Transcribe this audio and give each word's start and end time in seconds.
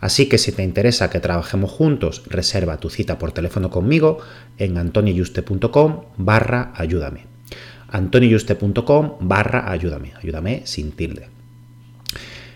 Así 0.00 0.28
que 0.28 0.38
si 0.38 0.52
te 0.52 0.62
interesa 0.62 1.10
que 1.10 1.20
trabajemos 1.20 1.70
juntos, 1.70 2.22
reserva 2.26 2.78
tu 2.78 2.90
cita 2.90 3.18
por 3.18 3.32
teléfono 3.32 3.70
conmigo 3.70 4.18
en 4.58 4.78
antonioyuste.com 4.78 6.02
barra 6.16 6.72
ayúdame. 6.74 7.24
antonioyuste.com 7.88 9.16
barra 9.20 9.70
ayúdame. 9.70 10.12
Ayúdame 10.22 10.62
sin 10.64 10.92
tilde. 10.92 11.28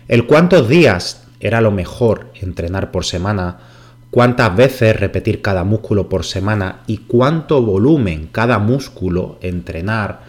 El 0.07 0.25
cuántos 0.25 0.67
días 0.67 1.23
era 1.39 1.61
lo 1.61 1.71
mejor 1.71 2.31
entrenar 2.39 2.91
por 2.91 3.05
semana, 3.05 3.59
cuántas 4.11 4.55
veces 4.55 4.99
repetir 4.99 5.41
cada 5.41 5.63
músculo 5.63 6.09
por 6.09 6.25
semana 6.25 6.81
y 6.85 6.97
cuánto 6.97 7.61
volumen 7.61 8.27
cada 8.31 8.59
músculo 8.59 9.39
entrenar 9.41 10.21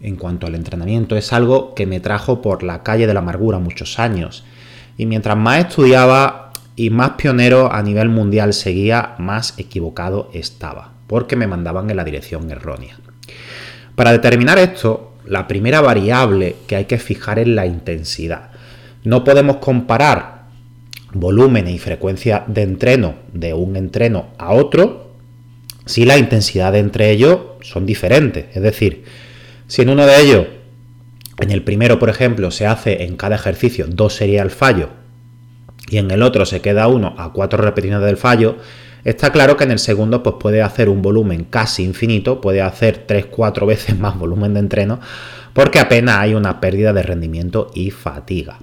en 0.00 0.16
cuanto 0.16 0.46
al 0.46 0.54
entrenamiento 0.54 1.16
es 1.16 1.32
algo 1.32 1.74
que 1.74 1.86
me 1.86 1.98
trajo 1.98 2.42
por 2.42 2.62
la 2.62 2.82
calle 2.82 3.06
de 3.06 3.14
la 3.14 3.20
amargura 3.20 3.58
muchos 3.58 3.98
años. 3.98 4.44
Y 4.98 5.06
mientras 5.06 5.36
más 5.36 5.60
estudiaba, 5.60 6.43
y 6.76 6.90
más 6.90 7.10
pionero 7.10 7.72
a 7.72 7.82
nivel 7.82 8.08
mundial 8.08 8.52
seguía, 8.52 9.14
más 9.18 9.54
equivocado 9.58 10.30
estaba, 10.32 10.92
porque 11.06 11.36
me 11.36 11.46
mandaban 11.46 11.90
en 11.90 11.96
la 11.96 12.04
dirección 12.04 12.50
errónea. 12.50 12.98
Para 13.94 14.12
determinar 14.12 14.58
esto, 14.58 15.14
la 15.24 15.46
primera 15.46 15.80
variable 15.80 16.56
que 16.66 16.76
hay 16.76 16.84
que 16.86 16.98
fijar 16.98 17.38
es 17.38 17.48
la 17.48 17.66
intensidad. 17.66 18.50
No 19.04 19.22
podemos 19.22 19.56
comparar 19.56 20.46
volumen 21.12 21.68
y 21.68 21.78
frecuencia 21.78 22.44
de 22.48 22.62
entreno 22.62 23.14
de 23.32 23.54
un 23.54 23.76
entreno 23.76 24.30
a 24.36 24.52
otro 24.52 25.14
si 25.86 26.04
la 26.04 26.18
intensidad 26.18 26.72
de 26.72 26.80
entre 26.80 27.10
ellos 27.10 27.40
son 27.60 27.86
diferentes. 27.86 28.46
Es 28.56 28.62
decir, 28.62 29.04
si 29.68 29.82
en 29.82 29.90
uno 29.90 30.06
de 30.06 30.20
ellos, 30.20 30.46
en 31.38 31.50
el 31.50 31.62
primero 31.62 31.98
por 31.98 32.10
ejemplo, 32.10 32.50
se 32.50 32.66
hace 32.66 33.04
en 33.04 33.16
cada 33.16 33.36
ejercicio 33.36 33.86
dos 33.88 34.14
series 34.14 34.40
al 34.40 34.50
fallo 34.50 35.03
y 35.88 35.98
en 35.98 36.10
el 36.10 36.22
otro 36.22 36.46
se 36.46 36.60
queda 36.60 36.88
uno 36.88 37.14
a 37.18 37.32
cuatro 37.32 37.62
repeticiones 37.62 38.04
del 38.04 38.16
fallo, 38.16 38.56
está 39.04 39.30
claro 39.30 39.56
que 39.56 39.64
en 39.64 39.70
el 39.70 39.78
segundo 39.78 40.22
pues 40.22 40.36
puede 40.38 40.62
hacer 40.62 40.88
un 40.88 41.02
volumen 41.02 41.44
casi 41.44 41.84
infinito, 41.84 42.40
puede 42.40 42.62
hacer 42.62 43.06
3-4 43.06 43.66
veces 43.66 43.98
más 43.98 44.18
volumen 44.18 44.54
de 44.54 44.60
entreno, 44.60 45.00
porque 45.52 45.78
apenas 45.78 46.18
hay 46.18 46.34
una 46.34 46.60
pérdida 46.60 46.92
de 46.92 47.02
rendimiento 47.02 47.70
y 47.74 47.90
fatiga. 47.90 48.58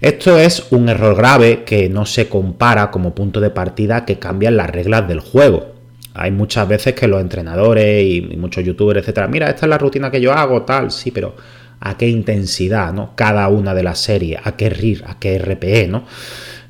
Esto 0.00 0.38
es 0.38 0.68
un 0.70 0.88
error 0.88 1.14
grave 1.14 1.62
que 1.64 1.90
no 1.90 2.06
se 2.06 2.26
compara 2.28 2.90
como 2.90 3.14
punto 3.14 3.38
de 3.38 3.50
partida 3.50 4.06
que 4.06 4.18
cambian 4.18 4.56
las 4.56 4.70
reglas 4.70 5.06
del 5.06 5.20
juego. 5.20 5.74
Hay 6.14 6.30
muchas 6.30 6.66
veces 6.66 6.94
que 6.94 7.06
los 7.06 7.20
entrenadores 7.20 8.02
y 8.04 8.22
muchos 8.38 8.64
youtubers, 8.64 9.00
etcétera, 9.00 9.28
mira, 9.28 9.50
esta 9.50 9.66
es 9.66 9.70
la 9.70 9.78
rutina 9.78 10.10
que 10.10 10.20
yo 10.20 10.32
hago, 10.32 10.62
tal, 10.62 10.90
sí, 10.90 11.10
pero 11.10 11.34
a 11.80 11.96
qué 11.96 12.08
intensidad, 12.08 12.92
¿no? 12.92 13.12
Cada 13.16 13.48
una 13.48 13.74
de 13.74 13.82
las 13.82 13.98
series, 13.98 14.40
a 14.44 14.56
qué 14.56 14.68
RIR, 14.68 15.04
a 15.06 15.18
qué 15.18 15.38
RPE, 15.38 15.88
¿no? 15.88 16.04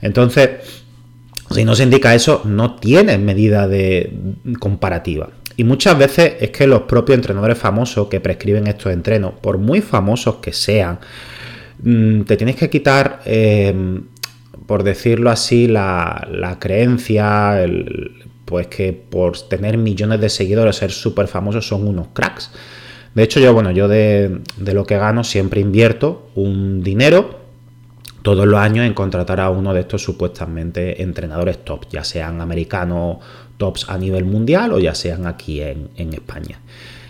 Entonces, 0.00 0.50
si 1.50 1.64
no 1.64 1.74
se 1.74 1.82
indica 1.82 2.14
eso, 2.14 2.42
no 2.44 2.76
tiene 2.76 3.18
medida 3.18 3.66
de 3.66 4.12
comparativa. 4.58 5.30
Y 5.56 5.64
muchas 5.64 5.98
veces 5.98 6.34
es 6.40 6.50
que 6.50 6.66
los 6.66 6.82
propios 6.82 7.16
entrenadores 7.16 7.58
famosos 7.58 8.08
que 8.08 8.20
prescriben 8.20 8.66
estos 8.66 8.92
entrenos, 8.92 9.34
por 9.42 9.58
muy 9.58 9.80
famosos 9.80 10.36
que 10.36 10.52
sean, 10.52 11.00
mm, 11.82 12.22
te 12.22 12.36
tienes 12.36 12.56
que 12.56 12.70
quitar, 12.70 13.20
eh, 13.26 13.74
por 14.66 14.84
decirlo 14.84 15.28
así, 15.28 15.66
la, 15.66 16.56
creencia, 16.60 17.66
pues 18.44 18.68
que 18.68 18.92
por 18.92 19.38
tener 19.48 19.76
millones 19.76 20.20
de 20.20 20.28
seguidores, 20.28 20.76
ser 20.76 20.92
súper 20.92 21.26
famosos, 21.26 21.66
son 21.66 21.86
unos 21.86 22.08
cracks. 22.12 22.50
De 23.14 23.22
hecho, 23.22 23.40
yo, 23.40 23.52
bueno, 23.52 23.70
yo 23.70 23.88
de, 23.88 24.40
lo 24.58 24.84
que 24.84 24.96
gano 24.96 25.24
siempre 25.24 25.60
invierto 25.60 26.30
un 26.34 26.82
dinero 26.82 27.40
todos 28.22 28.46
los 28.46 28.60
años 28.60 28.86
en 28.86 28.94
contratar 28.94 29.40
a 29.40 29.50
uno 29.50 29.72
de 29.72 29.80
estos 29.80 30.02
supuestamente 30.02 31.02
entrenadores 31.02 31.64
top, 31.64 31.88
ya 31.90 32.04
sean 32.04 32.40
americanos 32.40 33.18
tops 33.56 33.88
a 33.88 33.96
nivel 33.96 34.24
mundial 34.24 34.72
o 34.72 34.78
ya 34.78 34.94
sean 34.94 35.26
aquí 35.26 35.60
en, 35.60 35.90
en 35.96 36.12
España 36.12 36.60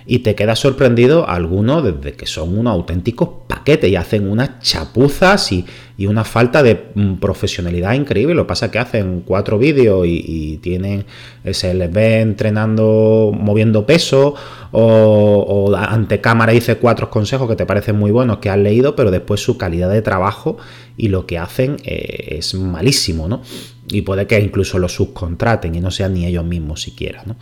y 0.07 0.21
te 0.21 0.35
quedas 0.35 0.59
sorprendido 0.59 1.29
algunos 1.29 1.85
desde 1.85 2.17
que 2.17 2.27
son 2.27 2.59
unos 2.59 2.73
auténticos 2.73 3.29
paquetes 3.47 3.91
y 3.91 3.97
hacen 3.97 4.29
unas 4.31 4.61
chapuzas 4.61 5.53
y, 5.53 5.65
una 6.07 6.25
falta 6.25 6.63
de 6.63 6.93
mm, 6.95 7.17
profesionalidad 7.17 7.93
increíble. 7.93 8.35
Lo 8.35 8.45
que 8.45 8.49
pasa 8.49 8.67
es 8.67 8.73
que 8.73 8.79
hacen 8.79 9.23
cuatro 9.27 9.59
vídeos 9.59 10.07
y, 10.07 10.59
tienen, 10.63 11.05
eh, 11.45 11.53
se 11.53 11.75
les 11.75 11.93
ve 11.93 12.23
entrenando, 12.23 13.33
moviendo 13.39 13.85
peso 13.85 14.35
o, 14.73 15.75
ante 15.77 16.23
cámara 16.23 16.53
dice 16.53 16.77
cuatro 16.77 17.11
consejos 17.11 17.49
que 17.49 17.57
te 17.57 17.67
parecen 17.67 17.97
muy 17.97 18.13
buenos 18.13 18.39
que 18.39 18.49
has 18.49 18.59
leído, 18.59 18.97
pero 18.97 19.11
después 19.11 19.43
su 19.43 19.59
calidad 19.59 19.91
de 19.91 20.01
trabajo 20.01 20.57
y 20.97 21.09
lo 21.09 21.27
que 21.27 21.39
hacen 21.39 21.77
eh, 21.85 22.37
es 22.39 22.55
malísimo, 22.55 23.29
¿no? 23.29 23.43
Y 23.91 24.03
puede 24.03 24.27
que 24.27 24.39
incluso 24.39 24.79
los 24.79 24.95
subcontraten 24.95 25.75
y 25.75 25.81
no 25.81 25.91
sean 25.91 26.15
ni 26.15 26.25
ellos 26.25 26.45
mismos 26.45 26.81
siquiera, 26.81 27.23
¿no? 27.27 27.37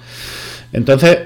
Entonces, 0.72 1.18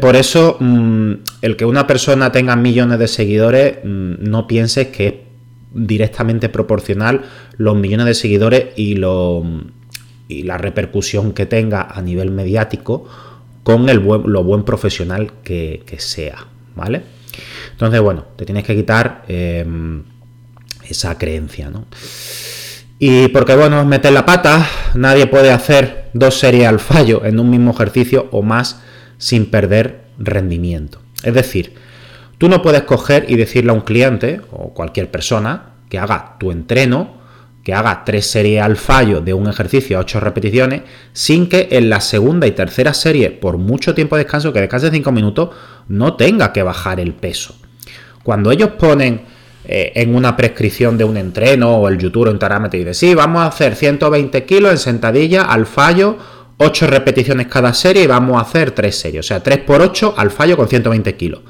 por 0.00 0.16
eso, 0.16 0.56
mm, 0.60 1.12
el 1.42 1.56
que 1.56 1.64
una 1.64 1.86
persona 1.86 2.32
tenga 2.32 2.56
millones 2.56 2.98
de 2.98 3.08
seguidores, 3.08 3.78
mm, 3.84 4.28
no 4.28 4.46
pienses 4.46 4.88
que 4.88 5.06
es 5.06 5.14
directamente 5.72 6.48
proporcional 6.48 7.22
los 7.56 7.76
millones 7.76 8.06
de 8.06 8.14
seguidores 8.14 8.66
y, 8.76 8.94
lo, 8.94 9.44
y 10.28 10.42
la 10.42 10.58
repercusión 10.58 11.32
que 11.32 11.46
tenga 11.46 11.82
a 11.82 12.00
nivel 12.02 12.30
mediático 12.30 13.06
con 13.62 13.88
el 13.88 13.98
lo 13.98 14.44
buen 14.44 14.62
profesional 14.62 15.32
que, 15.42 15.82
sea, 15.98 16.46
¿vale? 16.74 17.02
Entonces, 17.72 18.00
bueno, 18.00 18.24
te 18.36 18.46
tienes 18.46 18.64
que 18.64 18.74
quitar 18.74 19.24
em, 19.28 20.02
esa 20.88 21.18
creencia, 21.18 21.68
¿no? 21.68 21.84
Y 22.98 23.28
porque, 23.28 23.54
bueno, 23.54 23.84
meter 23.84 24.12
la 24.12 24.26
pata, 24.26 24.66
nadie 24.94 25.28
puede 25.28 25.52
hacer 25.52 26.10
dos 26.14 26.38
series 26.38 26.66
al 26.66 26.80
fallo 26.80 27.24
en 27.24 27.38
un 27.38 27.48
mismo 27.48 27.70
ejercicio 27.70 28.28
o 28.32 28.42
más 28.42 28.80
sin 29.18 29.46
perder 29.50 30.06
rendimiento. 30.18 31.00
Es 31.22 31.34
decir, 31.34 31.74
tú 32.38 32.48
no 32.48 32.60
puedes 32.60 32.82
coger 32.82 33.26
y 33.28 33.36
decirle 33.36 33.70
a 33.70 33.74
un 33.74 33.82
cliente 33.82 34.40
o 34.50 34.74
cualquier 34.74 35.10
persona 35.10 35.74
que 35.88 35.98
haga 35.98 36.36
tu 36.40 36.50
entreno, 36.50 37.18
que 37.62 37.72
haga 37.72 38.02
tres 38.04 38.26
series 38.26 38.62
al 38.62 38.76
fallo 38.76 39.20
de 39.20 39.34
un 39.34 39.48
ejercicio 39.48 39.98
a 39.98 40.00
ocho 40.00 40.18
repeticiones, 40.18 40.82
sin 41.12 41.48
que 41.48 41.68
en 41.70 41.90
la 41.90 42.00
segunda 42.00 42.46
y 42.46 42.52
tercera 42.52 42.94
serie, 42.94 43.30
por 43.30 43.58
mucho 43.58 43.94
tiempo 43.94 44.16
de 44.16 44.24
descanso, 44.24 44.52
que 44.52 44.60
descanse 44.60 44.90
cinco 44.90 45.12
minutos, 45.12 45.50
no 45.86 46.14
tenga 46.14 46.52
que 46.52 46.62
bajar 46.62 46.98
el 46.98 47.14
peso. 47.14 47.54
Cuando 48.24 48.50
ellos 48.50 48.70
ponen 48.70 49.22
eh, 49.70 49.92
en 49.96 50.14
una 50.14 50.34
prescripción 50.34 50.96
de 50.96 51.04
un 51.04 51.18
entreno 51.18 51.76
o 51.76 51.88
el 51.88 51.98
YouTube 51.98 52.28
en 52.28 52.38
parámetro 52.38 52.80
y 52.80 52.84
dice, 52.84 52.94
sí, 52.94 53.14
vamos 53.14 53.42
a 53.42 53.48
hacer 53.48 53.74
120 53.74 54.44
kilos 54.46 54.72
en 54.72 54.78
sentadilla 54.78 55.42
al 55.42 55.66
fallo 55.66 56.16
8 56.56 56.86
repeticiones 56.88 57.46
cada 57.46 57.72
serie 57.72 58.02
y 58.02 58.06
vamos 58.06 58.36
a 58.36 58.40
hacer 58.40 58.72
3 58.72 58.94
series. 58.96 59.24
O 59.24 59.28
sea, 59.28 59.42
3 59.42 59.58
por 59.58 59.80
8 59.80 60.14
al 60.16 60.30
fallo 60.30 60.56
con 60.56 60.68
120 60.68 61.16
kilos. 61.16 61.40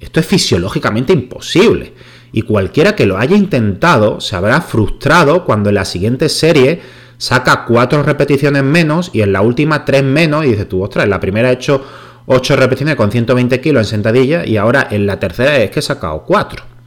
Esto 0.00 0.18
es 0.18 0.26
fisiológicamente 0.26 1.12
imposible. 1.12 1.92
Y 2.32 2.42
cualquiera 2.42 2.96
que 2.96 3.06
lo 3.06 3.18
haya 3.18 3.36
intentado 3.36 4.20
se 4.20 4.34
habrá 4.34 4.60
frustrado 4.60 5.44
cuando 5.44 5.68
en 5.68 5.76
la 5.76 5.84
siguiente 5.84 6.28
serie 6.28 6.80
saca 7.18 7.64
4 7.66 8.02
repeticiones 8.02 8.62
menos 8.64 9.10
y 9.12 9.22
en 9.22 9.32
la 9.32 9.42
última 9.42 9.84
3 9.84 10.02
menos 10.02 10.44
y 10.44 10.48
dices 10.48 10.68
tú, 10.68 10.82
ostras, 10.82 11.04
en 11.04 11.10
la 11.10 11.20
primera 11.20 11.50
he 11.50 11.54
hecho 11.54 11.84
8 12.26 12.56
repeticiones 12.56 12.96
con 12.96 13.10
120 13.10 13.60
kilos 13.60 13.80
en 13.82 13.90
sentadilla 13.90 14.44
y 14.44 14.56
ahora 14.56 14.88
en 14.90 15.06
la 15.06 15.20
tercera 15.20 15.56
es 15.58 15.70
que 15.70 15.80
he 15.80 15.82
sacado 15.82 16.24
4. 16.26 16.77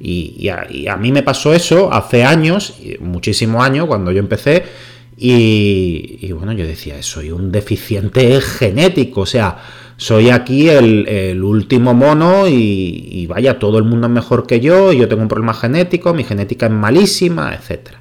Y, 0.00 0.48
a, 0.48 0.96
mí 0.96 1.12
me 1.12 1.22
pasó 1.22 1.52
eso 1.52 1.92
hace 1.92 2.24
años, 2.24 2.74
muchísimos 3.00 3.64
años, 3.64 3.86
cuando 3.86 4.12
yo 4.12 4.20
empecé. 4.20 4.64
Y, 5.16 6.30
bueno, 6.32 6.52
yo 6.52 6.64
decía, 6.64 7.02
soy 7.02 7.32
un 7.32 7.50
deficiente 7.50 8.40
genético, 8.40 9.22
o 9.22 9.26
sea, 9.26 9.58
soy 9.96 10.30
aquí 10.30 10.68
el, 10.68 11.42
último 11.42 11.92
mono 11.92 12.46
y, 12.46 13.26
vaya, 13.26 13.58
todo 13.58 13.78
el 13.78 13.84
mundo 13.84 14.06
es 14.06 14.12
mejor 14.12 14.46
que 14.46 14.60
yo, 14.60 14.92
yo 14.92 15.08
tengo 15.08 15.22
un 15.22 15.28
problema 15.28 15.54
genético, 15.54 16.14
mi 16.14 16.22
genética 16.22 16.66
es 16.66 16.72
malísima, 16.72 17.52
etc. 17.52 17.96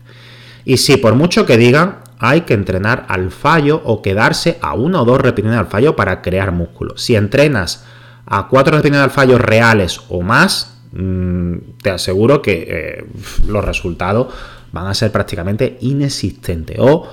Y 0.64 0.78
sí, 0.78 0.98
por 0.98 1.16
mucho 1.16 1.48
que 1.48 1.58
digan, 1.58 2.00
hay 2.20 2.42
que 2.42 2.54
entrenar 2.54 3.06
al 3.10 3.32
fallo 3.32 3.82
o 3.84 4.04
quedarse 4.04 4.60
a 4.62 4.76
uno 4.76 5.02
o 5.02 5.06
dos 5.06 5.20
repeticiones 5.20 5.60
al 5.60 5.68
fallo 5.68 5.96
para 5.96 6.22
crear 6.22 6.52
músculo. 6.52 6.98
Si 6.98 7.16
entrenas 7.16 7.84
a 8.28 8.48
cuatro 8.48 8.72
repeticiones 8.72 9.06
al 9.06 9.12
fallo 9.12 9.40
reales 9.40 10.02
o 10.10 10.22
más, 10.22 10.77
Mm, 10.92 11.56
te 11.82 11.90
aseguro 11.90 12.42
que 12.42 12.68
eh, 12.70 13.06
los 13.48 13.64
resultados 13.64 14.34
van 14.72 14.88
a 14.88 14.94
ser 14.94 15.12
prácticamente 15.12 15.78
inexistentes 15.82 16.78
o 16.80 17.08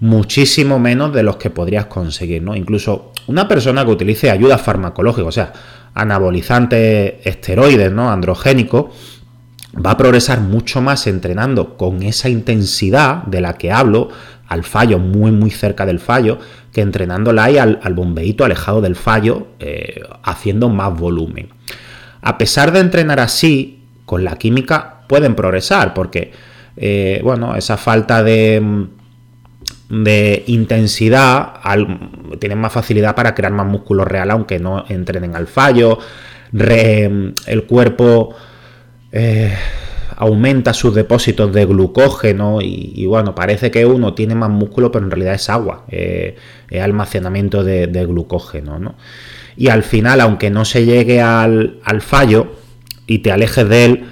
muchísimo 0.00 0.78
menos 0.78 1.12
de 1.12 1.22
los 1.22 1.36
que 1.36 1.50
podrías 1.50 1.86
conseguir, 1.86 2.42
¿no? 2.42 2.54
Incluso 2.54 3.12
una 3.26 3.48
persona 3.48 3.84
que 3.84 3.92
utilice 3.92 4.30
ayuda 4.30 4.58
farmacológica, 4.58 5.26
o 5.26 5.32
sea, 5.32 5.52
anabolizantes 5.94 7.14
esteroides, 7.24 7.92
¿no? 7.92 8.10
Androgénicos, 8.10 8.86
va 9.74 9.92
a 9.92 9.96
progresar 9.96 10.40
mucho 10.40 10.80
más 10.80 11.06
entrenando 11.06 11.76
con 11.76 12.02
esa 12.02 12.28
intensidad 12.28 13.24
de 13.24 13.40
la 13.40 13.54
que 13.54 13.72
hablo, 13.72 14.08
al 14.46 14.62
fallo, 14.62 14.98
muy 14.98 15.32
muy 15.32 15.50
cerca 15.50 15.86
del 15.86 16.00
fallo, 16.00 16.38
que 16.72 16.82
entrenándola 16.82 17.44
ahí 17.44 17.58
al, 17.58 17.80
al 17.82 17.94
bombeíto 17.94 18.44
alejado 18.44 18.80
del 18.80 18.96
fallo, 18.96 19.46
eh, 19.58 20.02
haciendo 20.22 20.68
más 20.68 20.98
volumen. 20.98 21.48
A 22.26 22.38
pesar 22.38 22.72
de 22.72 22.80
entrenar 22.80 23.20
así, 23.20 23.84
con 24.06 24.24
la 24.24 24.36
química 24.36 25.02
pueden 25.06 25.34
progresar, 25.34 25.92
porque, 25.92 26.32
eh, 26.76 27.20
bueno, 27.22 27.54
esa 27.54 27.76
falta 27.76 28.22
de, 28.22 28.86
de 29.90 30.42
intensidad 30.46 31.52
tienen 32.38 32.58
más 32.58 32.72
facilidad 32.72 33.14
para 33.14 33.34
crear 33.34 33.52
más 33.52 33.66
músculo 33.66 34.06
real, 34.06 34.30
aunque 34.30 34.58
no 34.58 34.86
entrenen 34.88 35.36
al 35.36 35.46
fallo. 35.46 35.98
el 36.50 37.64
cuerpo 37.68 38.34
eh, 39.12 39.54
aumenta 40.16 40.72
sus 40.72 40.94
depósitos 40.94 41.52
de 41.52 41.66
glucógeno 41.66 42.60
y, 42.62 43.04
bueno, 43.04 43.34
parece 43.34 43.70
que 43.70 43.84
uno 43.84 44.14
tiene 44.14 44.34
más 44.34 44.48
músculo, 44.48 44.90
pero 44.90 45.04
en 45.04 45.10
realidad 45.10 45.34
es 45.34 45.50
agua, 45.50 45.84
eh, 45.88 46.36
es 46.70 46.80
almacenamiento 46.80 47.62
de, 47.62 47.86
de 47.86 48.06
glucógeno, 48.06 48.78
¿no? 48.78 48.94
Y 49.56 49.68
al 49.68 49.82
final, 49.82 50.20
aunque 50.20 50.50
no 50.50 50.64
se 50.64 50.84
llegue 50.84 51.20
al, 51.20 51.80
fallo 52.00 52.54
y 53.06 53.18
te 53.18 53.32
alejes 53.32 53.68
de 53.68 53.84
él, 53.84 54.04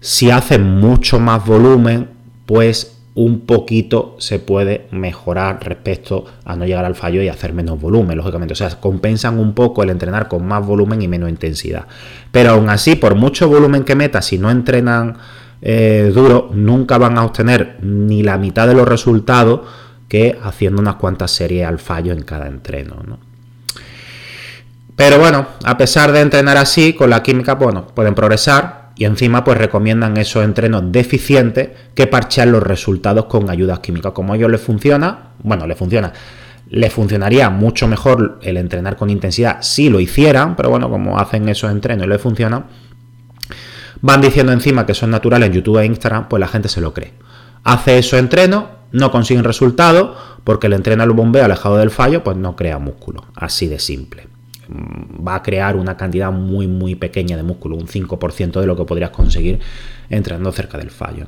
si 0.00 0.30
haces 0.30 0.60
mucho 0.60 1.20
más 1.20 1.44
volumen, 1.44 2.08
pues 2.46 2.98
un 3.14 3.40
poquito 3.40 4.16
se 4.18 4.38
puede 4.38 4.86
mejorar 4.92 5.58
respecto 5.62 6.24
a 6.44 6.56
no 6.56 6.64
llegar 6.64 6.84
al 6.84 6.94
fallo 6.94 7.22
y 7.22 7.28
hacer 7.28 7.52
menos 7.52 7.80
volumen, 7.80 8.16
lógicamente. 8.16 8.52
O 8.52 8.56
sea, 8.56 8.80
compensan 8.80 9.38
un 9.38 9.54
poco 9.54 9.82
el 9.82 9.90
entrenar 9.90 10.28
con 10.28 10.46
más 10.46 10.64
volumen 10.64 11.02
y 11.02 11.08
menos 11.08 11.28
intensidad. 11.28 11.86
Pero 12.30 12.50
aún 12.50 12.68
así, 12.68 12.96
por 12.96 13.14
mucho 13.16 13.48
volumen 13.48 13.84
que 13.84 13.96
metas, 13.96 14.26
si 14.26 14.38
no 14.38 14.50
entrenan 14.50 15.18
eh, 15.60 16.10
duro, 16.14 16.50
nunca 16.52 16.98
van 16.98 17.18
a 17.18 17.24
obtener 17.24 17.78
ni 17.82 18.22
la 18.22 18.38
mitad 18.38 18.66
de 18.66 18.74
los 18.74 18.88
resultados 18.88 19.60
que 20.08 20.38
haciendo 20.42 20.80
unas 20.80 20.96
cuantas 20.96 21.30
series 21.30 21.66
al 21.66 21.78
fallo 21.78 22.12
en 22.12 22.22
cada 22.22 22.46
entreno. 22.48 22.96
¿no? 23.06 23.29
Pero 25.00 25.18
bueno, 25.18 25.46
a 25.64 25.78
pesar 25.78 26.12
de 26.12 26.20
entrenar 26.20 26.58
así, 26.58 26.92
con 26.92 27.08
la 27.08 27.22
química, 27.22 27.54
bueno, 27.54 27.86
pueden 27.86 28.14
progresar 28.14 28.90
y 28.96 29.06
encima 29.06 29.42
pues 29.44 29.56
recomiendan 29.56 30.18
esos 30.18 30.44
entrenos 30.44 30.92
deficientes 30.92 31.70
que 31.94 32.06
parchean 32.06 32.52
los 32.52 32.62
resultados 32.62 33.24
con 33.24 33.48
ayudas 33.48 33.78
químicas. 33.78 34.12
Como 34.12 34.34
a 34.34 34.36
ellos 34.36 34.50
les 34.50 34.60
funciona, 34.60 35.30
bueno, 35.42 35.66
les 35.66 35.78
funciona, 35.78 36.12
les 36.68 36.92
funcionaría 36.92 37.48
mucho 37.48 37.88
mejor 37.88 38.40
el 38.42 38.58
entrenar 38.58 38.96
con 38.96 39.08
intensidad 39.08 39.62
si 39.62 39.88
lo 39.88 40.00
hicieran, 40.00 40.54
pero 40.54 40.68
bueno, 40.68 40.90
como 40.90 41.18
hacen 41.18 41.48
esos 41.48 41.70
entrenos 41.70 42.06
y 42.06 42.10
les 42.10 42.20
funciona, 42.20 42.66
van 44.02 44.20
diciendo 44.20 44.52
encima 44.52 44.84
que 44.84 44.92
son 44.92 45.12
naturales 45.12 45.46
en 45.46 45.54
YouTube 45.54 45.78
e 45.78 45.86
Instagram, 45.86 46.28
pues 46.28 46.40
la 46.40 46.48
gente 46.48 46.68
se 46.68 46.82
lo 46.82 46.92
cree. 46.92 47.14
Hace 47.64 47.96
esos 47.96 48.18
entrenos, 48.18 48.64
no 48.92 49.10
consiguen 49.10 49.44
resultados, 49.44 50.18
porque 50.44 50.66
el 50.66 50.74
entreno 50.74 51.04
al 51.04 51.12
bombeo 51.12 51.46
alejado 51.46 51.78
del 51.78 51.90
fallo, 51.90 52.22
pues 52.22 52.36
no 52.36 52.54
crea 52.54 52.78
músculo. 52.78 53.24
Así 53.34 53.66
de 53.66 53.78
simple. 53.78 54.39
Mm, 54.70 55.26
va 55.26 55.34
a 55.36 55.42
crear 55.42 55.74
una 55.74 55.96
cantidad 55.96 56.30
muy 56.30 56.68
muy 56.68 56.94
pequeña 56.94 57.36
de 57.36 57.42
músculo, 57.42 57.76
un 57.76 57.88
5% 57.88 58.60
de 58.60 58.66
lo 58.66 58.76
que 58.76 58.84
podrías 58.84 59.10
conseguir 59.10 59.58
entrando 60.08 60.52
cerca 60.52 60.78
del 60.78 60.90
fallo. 60.90 61.24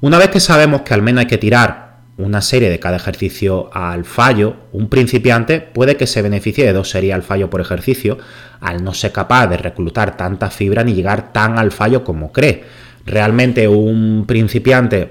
Una 0.00 0.18
vez 0.18 0.28
que 0.28 0.38
sabemos 0.38 0.82
que 0.82 0.94
al 0.94 1.02
menos 1.02 1.22
hay 1.22 1.26
que 1.26 1.38
tirar 1.38 1.94
una 2.16 2.40
serie 2.40 2.70
de 2.70 2.78
cada 2.78 2.96
ejercicio 2.96 3.70
al 3.74 4.04
fallo, 4.04 4.54
un 4.72 4.88
principiante 4.88 5.60
puede 5.60 5.96
que 5.96 6.06
se 6.06 6.22
beneficie 6.22 6.64
de 6.64 6.72
dos 6.72 6.90
series 6.90 7.12
al 7.12 7.24
fallo 7.24 7.50
por 7.50 7.60
ejercicio 7.60 8.18
al 8.60 8.84
no 8.84 8.94
ser 8.94 9.10
capaz 9.10 9.48
de 9.48 9.56
reclutar 9.56 10.16
tanta 10.16 10.48
fibra 10.48 10.84
ni 10.84 10.94
llegar 10.94 11.32
tan 11.32 11.58
al 11.58 11.72
fallo 11.72 12.04
como 12.04 12.30
cree. 12.30 12.62
Realmente 13.04 13.66
un 13.66 14.26
principiante, 14.28 15.10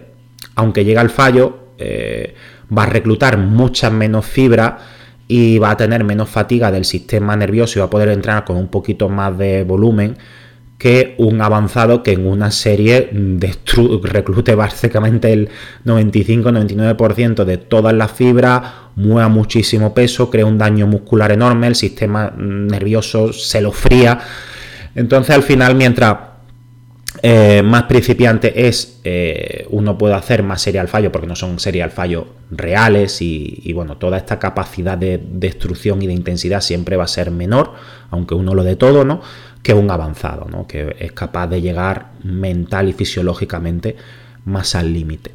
aunque 0.55 0.85
llegue 0.85 0.99
al 0.99 1.09
fallo, 1.09 1.73
eh, 1.77 2.35
va 2.75 2.83
a 2.83 2.87
reclutar 2.87 3.37
mucha 3.37 3.89
menos 3.89 4.25
fibra 4.25 4.77
y 5.35 5.57
va 5.57 5.71
a 5.71 5.77
tener 5.77 6.03
menos 6.03 6.29
fatiga 6.29 6.71
del 6.71 6.85
sistema 6.85 7.35
nervioso 7.35 7.79
y 7.79 7.81
va 7.81 7.87
a 7.87 7.89
poder 7.89 8.09
entrenar 8.09 8.45
con 8.45 8.55
un 8.55 8.67
poquito 8.67 9.09
más 9.09 9.35
de 9.35 9.63
volumen 9.63 10.15
que 10.77 11.15
un 11.17 11.41
avanzado 11.41 12.03
que 12.03 12.11
en 12.11 12.27
una 12.27 12.51
serie 12.51 13.09
reclute 14.03 14.53
básicamente 14.53 15.33
el 15.33 15.49
95-99% 15.85 17.45
de 17.45 17.57
todas 17.57 17.95
las 17.95 18.11
fibras, 18.11 18.61
mueva 18.95 19.27
muchísimo 19.27 19.95
peso, 19.95 20.29
crea 20.29 20.45
un 20.45 20.59
daño 20.59 20.85
muscular 20.85 21.31
enorme, 21.31 21.65
el 21.65 21.75
sistema 21.75 22.31
nervioso 22.37 23.33
se 23.33 23.59
lo 23.59 23.71
fría. 23.71 24.19
Entonces 24.93 25.33
al 25.33 25.41
final 25.41 25.73
mientras 25.73 26.15
eh, 27.25 27.63
más 27.63 27.83
principiante 27.83 28.67
es, 28.67 28.99
eh, 29.05 29.65
uno 29.69 29.97
puede 29.97 30.13
hacer 30.13 30.43
más 30.43 30.61
serie 30.61 30.81
al 30.81 30.89
fallo 30.89 31.09
porque 31.09 31.25
no 31.25 31.37
son 31.37 31.57
serie 31.57 31.81
al 31.81 31.91
fallo 31.91 32.27
reales 32.51 33.21
y, 33.21 33.71
bueno, 33.73 33.95
toda 33.95 34.17
esta 34.17 34.39
capacidad 34.39 34.97
de 34.97 35.21
destrucción 35.31 36.01
y 36.01 36.07
de 36.07 36.11
intensidad 36.11 36.59
siempre 36.59 36.97
va 36.97 37.05
a 37.05 37.07
ser 37.07 37.31
menor, 37.31 37.75
aunque 38.11 38.35
uno 38.35 38.53
lo 38.53 38.65
de 38.65 38.75
todo, 38.75 39.05
¿no? 39.05 39.21
Que 39.61 39.73
un 39.73 39.89
avanzado, 39.89 40.49
¿no? 40.51 40.67
Que 40.67 40.97
es 40.99 41.13
capaz 41.13 41.47
de 41.47 41.61
llegar 41.61 42.11
mental 42.23 42.89
y 42.89 42.93
fisiológicamente 42.93 43.95
más 44.43 44.75
al 44.75 44.91
límite. 44.91 45.31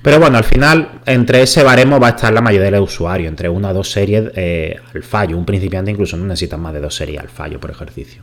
Pero 0.00 0.18
bueno, 0.18 0.38
al 0.38 0.44
final, 0.44 1.02
entre 1.04 1.42
ese 1.42 1.62
baremo 1.62 2.00
va 2.00 2.06
a 2.06 2.10
estar 2.12 2.32
la 2.32 2.40
mayoría 2.40 2.70
de 2.70 2.80
usuarios, 2.80 3.28
entre 3.28 3.50
una 3.50 3.68
o 3.68 3.74
dos 3.74 3.90
series 3.90 4.32
eh, 4.34 4.80
al 4.94 5.02
fallo. 5.02 5.36
Un 5.36 5.44
principiante 5.44 5.90
incluso 5.90 6.16
no 6.16 6.24
necesita 6.24 6.56
más 6.56 6.72
de 6.72 6.80
dos 6.80 6.94
series 6.94 7.20
al 7.20 7.28
fallo 7.28 7.60
por 7.60 7.70
ejercicio. 7.70 8.22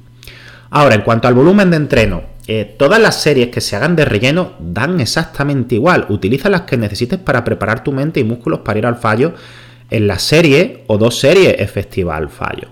Ahora, 0.71 0.95
en 0.95 1.01
cuanto 1.01 1.27
al 1.27 1.33
volumen 1.33 1.69
de 1.71 1.77
entreno, 1.77 2.38
eh, 2.51 2.65
todas 2.65 2.99
las 2.99 3.21
series 3.21 3.49
que 3.49 3.61
se 3.61 3.75
hagan 3.75 3.95
de 3.95 4.05
relleno 4.05 4.53
dan 4.57 4.99
exactamente 4.99 5.75
igual. 5.75 6.07
Utiliza 6.09 6.49
las 6.49 6.61
que 6.61 6.77
necesites 6.77 7.19
para 7.19 7.43
preparar 7.43 7.83
tu 7.83 7.91
mente 7.91 8.19
y 8.19 8.23
músculos 8.23 8.61
para 8.61 8.79
ir 8.79 8.87
al 8.87 8.95
fallo 8.95 9.35
en 9.91 10.07
la 10.07 10.17
serie 10.17 10.83
o 10.87 10.97
dos 10.97 11.19
series 11.19 11.59
efectivas 11.59 12.17
al 12.17 12.29
fallo. 12.29 12.69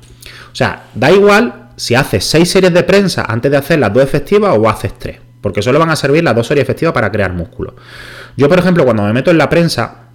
O 0.51 0.55
sea, 0.55 0.85
da 0.95 1.11
igual 1.11 1.69
si 1.75 1.93
haces 1.93 2.25
seis 2.25 2.49
series 2.49 2.73
de 2.73 2.81
prensa 2.81 3.23
antes 3.27 3.51
de 3.51 3.57
hacer 3.57 3.77
las 3.77 3.93
dos 3.93 4.01
efectivas 4.01 4.57
o 4.57 4.67
haces 4.67 4.97
tres, 4.97 5.19
porque 5.41 5.61
solo 5.61 5.77
van 5.77 5.91
a 5.91 5.95
servir 5.95 6.23
las 6.23 6.35
dos 6.35 6.47
series 6.47 6.63
efectivas 6.63 6.95
para 6.95 7.11
crear 7.11 7.31
músculo. 7.33 7.75
Yo, 8.35 8.49
por 8.49 8.57
ejemplo, 8.57 8.83
cuando 8.83 9.03
me 9.03 9.13
meto 9.13 9.29
en 9.29 9.37
la 9.37 9.47
prensa, 9.47 10.07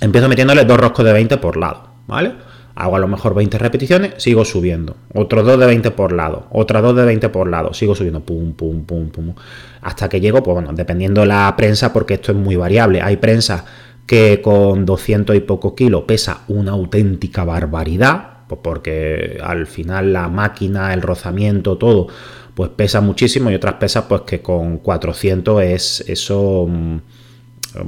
empiezo 0.00 0.28
metiéndole 0.28 0.64
dos 0.64 0.78
roscos 0.78 1.04
de 1.04 1.12
20 1.12 1.38
por 1.38 1.56
lado, 1.56 1.88
¿vale? 2.06 2.34
Hago 2.76 2.96
a 2.96 2.98
lo 2.98 3.08
mejor 3.08 3.34
20 3.34 3.58
repeticiones, 3.58 4.14
sigo 4.18 4.44
subiendo. 4.44 4.96
Otros 5.14 5.46
2 5.46 5.58
de 5.58 5.66
20 5.66 5.90
por 5.92 6.12
lado, 6.12 6.46
otras 6.50 6.82
2 6.82 6.94
de 6.94 7.04
20 7.06 7.30
por 7.30 7.48
lado, 7.48 7.72
sigo 7.72 7.94
subiendo, 7.94 8.20
pum, 8.20 8.52
pum, 8.52 8.84
pum, 8.84 9.08
pum. 9.08 9.34
Hasta 9.80 10.08
que 10.08 10.20
llego, 10.20 10.42
pues 10.42 10.54
bueno, 10.54 10.72
dependiendo 10.74 11.22
de 11.22 11.28
la 11.28 11.52
prensa, 11.56 11.92
porque 11.92 12.14
esto 12.14 12.32
es 12.32 12.38
muy 12.38 12.54
variable. 12.54 13.00
Hay 13.00 13.16
prensa 13.16 13.64
que 14.06 14.40
con 14.42 14.84
200 14.84 15.34
y 15.34 15.40
poco 15.40 15.74
kilos 15.74 16.04
pesa 16.06 16.42
una 16.48 16.72
auténtica 16.72 17.44
barbaridad, 17.44 18.44
pues 18.46 18.60
porque 18.62 19.38
al 19.42 19.66
final 19.66 20.12
la 20.12 20.28
máquina, 20.28 20.92
el 20.92 21.02
rozamiento, 21.02 21.78
todo, 21.78 22.08
pues 22.54 22.70
pesa 22.70 23.00
muchísimo 23.00 23.50
y 23.50 23.54
otras 23.54 23.74
pesas 23.74 24.04
pues 24.08 24.22
que 24.22 24.40
con 24.40 24.78
400 24.78 25.62
es 25.62 26.04
eso 26.08 26.66
mm, 26.68 26.96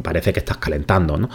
parece 0.03 0.33
que 0.33 0.41
estás 0.41 0.59
calentando, 0.59 1.17
¿no? 1.17 1.29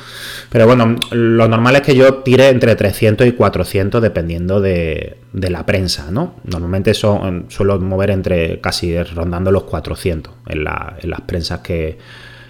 Pero 0.50 0.66
bueno, 0.66 0.96
lo 1.12 1.48
normal 1.48 1.76
es 1.78 1.82
que 1.82 1.96
yo 1.96 2.16
tire 2.16 2.50
entre 2.50 2.76
300 2.76 3.28
y 3.28 3.32
400 3.34 4.02
dependiendo 4.02 4.62
de, 4.62 5.18
la 5.34 5.66
prensa, 5.66 6.12
¿no? 6.12 6.36
Normalmente 6.44 6.94
son, 6.94 7.46
suelo 7.50 7.80
mover 7.80 8.12
entre 8.12 8.62
casi 8.62 9.02
rondando 9.04 9.52
los 9.52 9.64
400 9.64 10.34
en, 10.48 10.64
las 10.64 11.22
prensas 11.26 11.60
que 11.60 11.98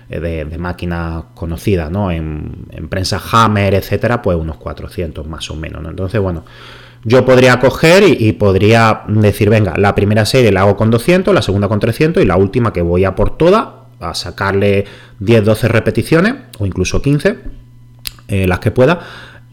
de, 0.10 0.46
máquinas 0.58 1.26
conocidas, 1.34 1.90
¿no? 1.90 2.12
En, 2.12 2.68
prensa 2.90 3.22
Hammer, 3.32 3.74
etcétera, 3.74 4.22
pues 4.22 4.38
unos 4.38 4.58
400 4.58 5.28
más 5.28 5.50
o 5.50 5.56
menos, 5.56 5.82
¿no? 5.82 5.90
Entonces, 5.90 6.20
bueno, 6.20 6.44
yo 7.06 7.26
podría 7.26 7.60
coger 7.60 8.04
y, 8.08 8.32
podría 8.34 9.02
decir, 9.08 9.50
venga, 9.50 9.74
la 9.78 9.94
primera 9.94 10.26
serie 10.26 10.52
la 10.52 10.62
hago 10.62 10.78
con 10.78 10.90
200, 10.90 11.34
la 11.34 11.42
segunda 11.42 11.68
con 11.68 11.80
300 11.80 12.24
y 12.24 12.26
la 12.26 12.38
última 12.38 12.72
que 12.72 12.82
voy 12.82 13.04
a 13.04 13.16
por 13.16 13.38
toda, 13.38 13.83
a 14.04 14.14
sacarle 14.14 14.86
10, 15.20 15.46
12 15.46 15.68
repeticiones 15.68 16.36
o 16.60 16.66
incluso 16.66 17.02
15, 17.02 17.38
eh, 18.28 18.48
las 18.48 18.60
que 18.60 18.72
pueda, 18.72 19.00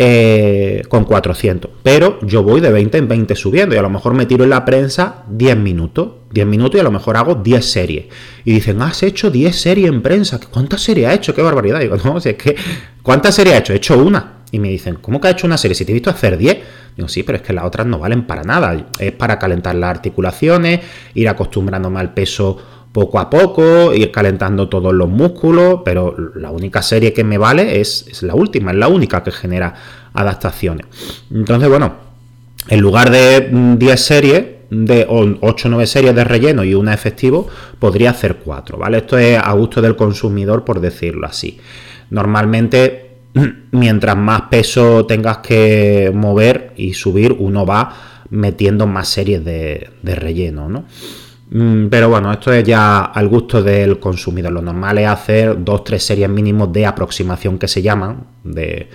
eh, 0.02 0.82
con 0.88 1.04
400. 1.04 1.70
Pero 1.82 2.18
yo 2.22 2.42
voy 2.42 2.62
de 2.62 2.70
20 2.70 2.96
en 2.96 3.06
20 3.06 3.36
subiendo 3.36 3.74
y 3.74 3.78
a 3.78 3.82
lo 3.82 3.90
mejor 3.90 4.14
me 4.14 4.24
tiro 4.24 4.44
en 4.44 4.50
la 4.50 4.64
prensa 4.64 5.24
10 5.28 5.58
minutos. 5.58 6.12
10 6.32 6.46
minutos 6.46 6.78
y 6.78 6.80
a 6.80 6.84
lo 6.84 6.90
mejor 6.90 7.18
hago 7.18 7.34
10 7.34 7.70
series. 7.70 8.06
Y 8.46 8.52
dicen, 8.52 8.80
has 8.80 9.02
hecho 9.02 9.30
10 9.30 9.54
series 9.54 9.88
en 9.90 10.00
prensa. 10.00 10.40
¿Cuántas 10.50 10.80
series 10.80 11.06
ha 11.06 11.12
hecho? 11.12 11.34
¡Qué 11.34 11.42
barbaridad! 11.42 11.80
Digo, 11.80 11.96
no, 12.04 12.16
es 12.16 12.24
que, 12.34 12.56
¿cuántas 13.02 13.34
series 13.34 13.56
ha 13.56 13.58
hecho? 13.58 13.72
He 13.74 13.76
hecho 13.76 13.98
una. 13.98 14.36
Y 14.52 14.58
me 14.58 14.70
dicen, 14.70 14.96
¿cómo 15.02 15.20
que 15.20 15.28
ha 15.28 15.32
hecho 15.32 15.46
una 15.46 15.58
serie? 15.58 15.74
Si 15.74 15.84
te 15.84 15.92
he 15.92 15.94
visto 15.94 16.08
hacer 16.08 16.38
10. 16.38 16.58
Digo, 16.96 17.08
sí, 17.08 17.22
pero 17.22 17.36
es 17.36 17.42
que 17.42 17.52
las 17.52 17.64
otras 17.64 17.86
no 17.86 17.98
valen 17.98 18.26
para 18.26 18.42
nada. 18.42 18.88
Es 18.98 19.12
para 19.12 19.38
calentar 19.38 19.74
las 19.74 19.90
articulaciones, 19.90 20.80
ir 21.12 21.28
acostumbrándome 21.28 22.00
al 22.00 22.14
peso 22.14 22.56
poco 22.92 23.18
a 23.20 23.30
poco, 23.30 23.94
ir 23.94 24.10
calentando 24.10 24.68
todos 24.68 24.92
los 24.92 25.08
músculos, 25.08 25.80
pero 25.84 26.14
la 26.34 26.50
única 26.50 26.82
serie 26.82 27.12
que 27.12 27.24
me 27.24 27.38
vale 27.38 27.80
es, 27.80 28.22
la 28.22 28.34
última, 28.34 28.72
es 28.72 28.76
la 28.76 28.88
única 28.88 29.22
que 29.22 29.30
genera 29.30 29.74
adaptaciones. 30.12 30.86
Entonces, 31.32 31.68
bueno, 31.68 31.94
en 32.68 32.80
lugar 32.80 33.10
de 33.10 33.76
10 33.78 34.00
series, 34.00 34.44
de 34.70 35.06
8 35.08 35.38
o 35.40 35.70
9 35.70 35.86
series 35.86 36.14
de 36.14 36.24
relleno 36.24 36.64
y 36.64 36.74
una 36.74 36.94
efectivo, 36.94 37.48
podría 37.78 38.10
hacer 38.10 38.36
4, 38.36 38.78
¿vale? 38.78 38.98
Esto 38.98 39.18
es 39.18 39.38
a 39.38 39.52
gusto 39.52 39.82
del 39.82 39.96
consumidor, 39.96 40.64
por 40.64 40.80
decirlo 40.80 41.26
así. 41.26 41.58
Normalmente 42.10 43.10
mientras 43.72 44.16
más 44.16 44.42
peso 44.42 45.06
tengas 45.06 45.38
que 45.38 46.10
mover 46.14 46.72
y 46.76 46.94
subir, 46.94 47.34
uno 47.38 47.66
va 47.66 47.94
metiendo 48.30 48.86
más 48.86 49.08
series 49.08 49.44
de, 49.44 49.90
relleno, 50.02 50.68
¿no? 50.68 50.84
Mm, 51.50 51.88
pero 51.88 52.08
bueno, 52.08 52.32
esto 52.32 52.52
es 52.52 52.64
ya 52.64 53.04
al 53.04 53.28
gusto 53.28 53.62
del 53.62 53.98
consumidor. 53.98 54.52
Lo 54.52 54.62
normal 54.62 54.98
es 54.98 55.08
hacer 55.08 55.62
dos, 55.62 55.84
tres 55.84 56.04
series 56.04 56.28
mínimos 56.28 56.72
de 56.72 56.86
aproximación 56.86 57.58
que 57.58 57.68
se 57.68 57.82
llaman, 57.82 58.26
de, 58.44 58.88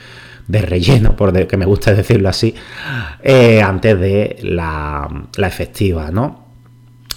relleno, 0.47 1.15
por 1.15 1.47
que 1.47 1.57
me 1.57 1.65
gusta 1.65 1.93
decirlo 1.95 2.29
así, 2.29 2.55
eh, 3.21 3.61
antes 3.61 3.99
de 3.99 4.37
la, 4.41 5.27
la 5.37 5.47
efectiva, 5.47 6.11
¿no? 6.11 6.45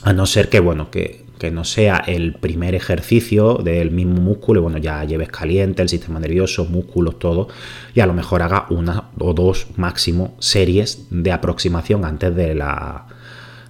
A 0.02 0.12
no 0.12 0.26
ser 0.26 0.48
que, 0.48 0.60
bueno, 0.60 0.90
que 0.90 1.28
que 1.38 1.50
no 1.50 1.64
sea 1.64 2.02
el 2.06 2.34
primer 2.34 2.74
ejercicio 2.74 3.54
del 3.54 3.90
mismo 3.90 4.20
músculo, 4.20 4.62
bueno, 4.62 4.78
ya 4.78 5.04
lleves 5.04 5.28
caliente 5.28 5.82
el 5.82 5.88
sistema 5.88 6.20
nervioso, 6.20 6.66
músculos, 6.66 7.18
todo, 7.18 7.48
y 7.94 8.00
a 8.00 8.06
lo 8.06 8.12
mejor 8.12 8.42
haga 8.42 8.66
una 8.70 9.10
o 9.18 9.32
dos 9.32 9.68
máximo 9.76 10.36
series 10.40 11.06
de 11.10 11.32
aproximación 11.32 12.04
antes 12.04 12.34
de 12.34 12.54
la 12.54 13.06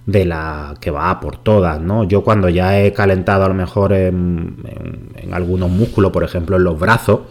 de 0.05 0.25
la 0.25 0.75
que 0.79 0.91
va 0.91 1.19
por 1.19 1.37
todas, 1.37 1.79
¿no? 1.79 2.03
Yo 2.03 2.23
cuando 2.23 2.49
ya 2.49 2.81
he 2.81 2.93
calentado 2.93 3.45
a 3.45 3.47
lo 3.47 3.53
mejor 3.53 3.93
en, 3.93 4.57
algunos 5.31 5.69
músculos, 5.69 6.11
por 6.11 6.23
ejemplo 6.23 6.57
en 6.57 6.63
los 6.63 6.79
brazos, 6.79 7.21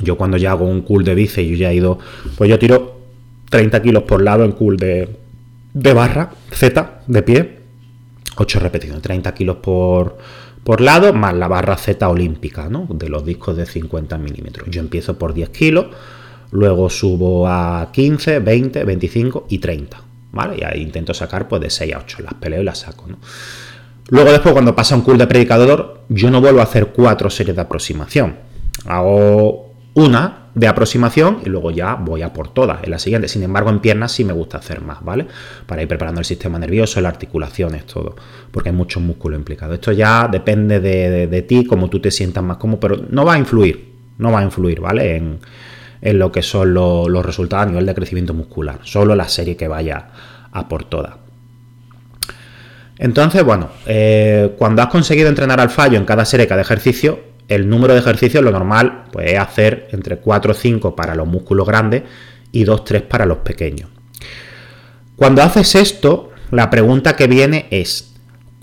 yo 0.00 0.16
cuando 0.16 0.36
ya 0.36 0.52
hago 0.52 0.64
un 0.64 0.82
cool 0.82 1.04
de 1.04 1.14
bíceps, 1.14 1.48
yo 1.48 1.56
ya 1.56 1.70
he 1.70 1.76
ido, 1.76 1.98
pues 2.36 2.50
yo 2.50 2.58
tiro 2.58 3.00
30 3.50 3.82
kilos 3.82 4.02
por 4.04 4.22
lado 4.22 4.44
en 4.44 4.52
cool 4.52 4.76
de, 4.76 5.16
de 5.74 5.92
barra, 5.94 6.30
Z, 6.50 7.02
de 7.06 7.22
pie, 7.22 7.58
8 8.36 8.60
repeticiones, 8.60 9.02
30 9.02 9.34
kilos 9.34 9.56
por, 9.56 10.18
por 10.64 10.80
lado, 10.80 11.12
más 11.12 11.34
la 11.34 11.48
barra 11.48 11.76
Z 11.76 12.08
olímpica, 12.08 12.68
¿no? 12.68 12.86
De 12.90 13.08
los 13.08 13.24
discos 13.24 13.56
de 13.56 13.66
50 13.66 14.18
milímetros. 14.18 14.68
Yo 14.70 14.80
empiezo 14.80 15.18
por 15.18 15.34
10 15.34 15.50
kilos, 15.50 15.86
luego 16.50 16.88
subo 16.90 17.46
a 17.48 17.90
15, 17.92 18.40
20, 18.40 18.84
25 18.84 19.46
y 19.48 19.58
30, 19.58 20.02
¿vale? 20.32 20.56
Y 20.58 20.64
ahí 20.64 20.82
intento 20.82 21.14
sacar 21.14 21.48
pues 21.48 21.62
de 21.62 21.70
6 21.70 21.94
a 21.94 21.98
8, 21.98 22.18
las 22.22 22.34
peleo 22.34 22.62
y 22.62 22.64
las 22.64 22.78
saco, 22.78 23.06
¿no? 23.06 23.18
Luego 24.08 24.30
después 24.30 24.52
cuando 24.52 24.74
pasa 24.74 24.96
un 24.96 25.02
curl 25.02 25.18
de 25.18 25.26
predicador, 25.26 26.02
yo 26.08 26.30
no 26.30 26.40
vuelvo 26.40 26.60
a 26.60 26.64
hacer 26.64 26.88
cuatro 26.88 27.30
series 27.30 27.56
de 27.56 27.62
aproximación. 27.62 28.36
Hago 28.84 29.72
una 29.94 30.42
de 30.54 30.68
aproximación 30.68 31.38
y 31.44 31.48
luego 31.48 31.70
ya 31.70 31.94
voy 31.94 32.22
a 32.22 32.32
por 32.32 32.48
todas 32.48 32.84
en 32.84 32.90
la 32.90 32.98
siguiente. 32.98 33.28
Sin 33.28 33.42
embargo, 33.42 33.70
en 33.70 33.80
piernas 33.80 34.12
sí 34.12 34.24
me 34.24 34.32
gusta 34.32 34.58
hacer 34.58 34.82
más, 34.82 35.02
¿vale? 35.02 35.26
Para 35.66 35.82
ir 35.82 35.88
preparando 35.88 36.20
el 36.20 36.24
sistema 36.24 36.58
nervioso, 36.58 37.00
las 37.00 37.12
articulaciones, 37.12 37.86
todo, 37.86 38.16
porque 38.50 38.68
hay 38.68 38.74
muchos 38.74 39.02
músculos 39.02 39.38
implicados. 39.38 39.74
Esto 39.74 39.92
ya 39.92 40.28
depende 40.30 40.80
de, 40.80 41.42
ti, 41.42 41.64
como 41.64 41.88
tú 41.88 42.00
te 42.00 42.10
sientas 42.10 42.44
más 42.44 42.58
cómodo, 42.58 42.80
pero 42.80 42.96
no 43.08 43.24
va 43.24 43.34
a 43.34 43.38
influir, 43.38 43.92
no 44.18 44.30
va 44.30 44.40
a 44.40 44.42
influir, 44.42 44.80
¿vale? 44.80 45.16
En, 45.16 45.38
lo 46.02 46.32
que 46.32 46.42
son 46.42 46.74
los 46.74 47.24
resultados 47.24 47.66
a 47.66 47.70
nivel 47.70 47.86
de 47.86 47.94
crecimiento 47.94 48.34
muscular, 48.34 48.80
solo 48.82 49.14
la 49.14 49.28
serie 49.28 49.56
que 49.56 49.68
vaya 49.68 50.08
a 50.50 50.68
por 50.68 50.84
todas. 50.84 51.14
Entonces, 52.98 53.42
bueno, 53.44 53.70
eh, 53.86 54.54
cuando 54.58 54.82
has 54.82 54.88
conseguido 54.88 55.28
entrenar 55.28 55.60
al 55.60 55.70
fallo 55.70 55.98
en 55.98 56.04
cada 56.04 56.24
serie, 56.24 56.46
cada 56.46 56.62
ejercicio, 56.62 57.20
el 57.48 57.68
número 57.68 57.94
de 57.94 58.00
ejercicios, 58.00 58.42
lo 58.44 58.50
normal, 58.50 59.04
pues 59.12 59.32
es 59.32 59.38
hacer 59.38 59.88
entre 59.92 60.18
4 60.18 60.52
o 60.52 60.54
5 60.54 60.96
para 60.96 61.14
los 61.14 61.26
músculos 61.26 61.66
grandes 61.66 62.02
y 62.50 62.64
2 62.64 62.84
3 62.84 63.02
para 63.02 63.26
los 63.26 63.38
pequeños. 63.38 63.90
Cuando 65.16 65.42
haces 65.42 65.74
esto, 65.74 66.30
la 66.50 66.70
pregunta 66.70 67.16
que 67.16 67.26
viene 67.26 67.66
es, 67.70 68.11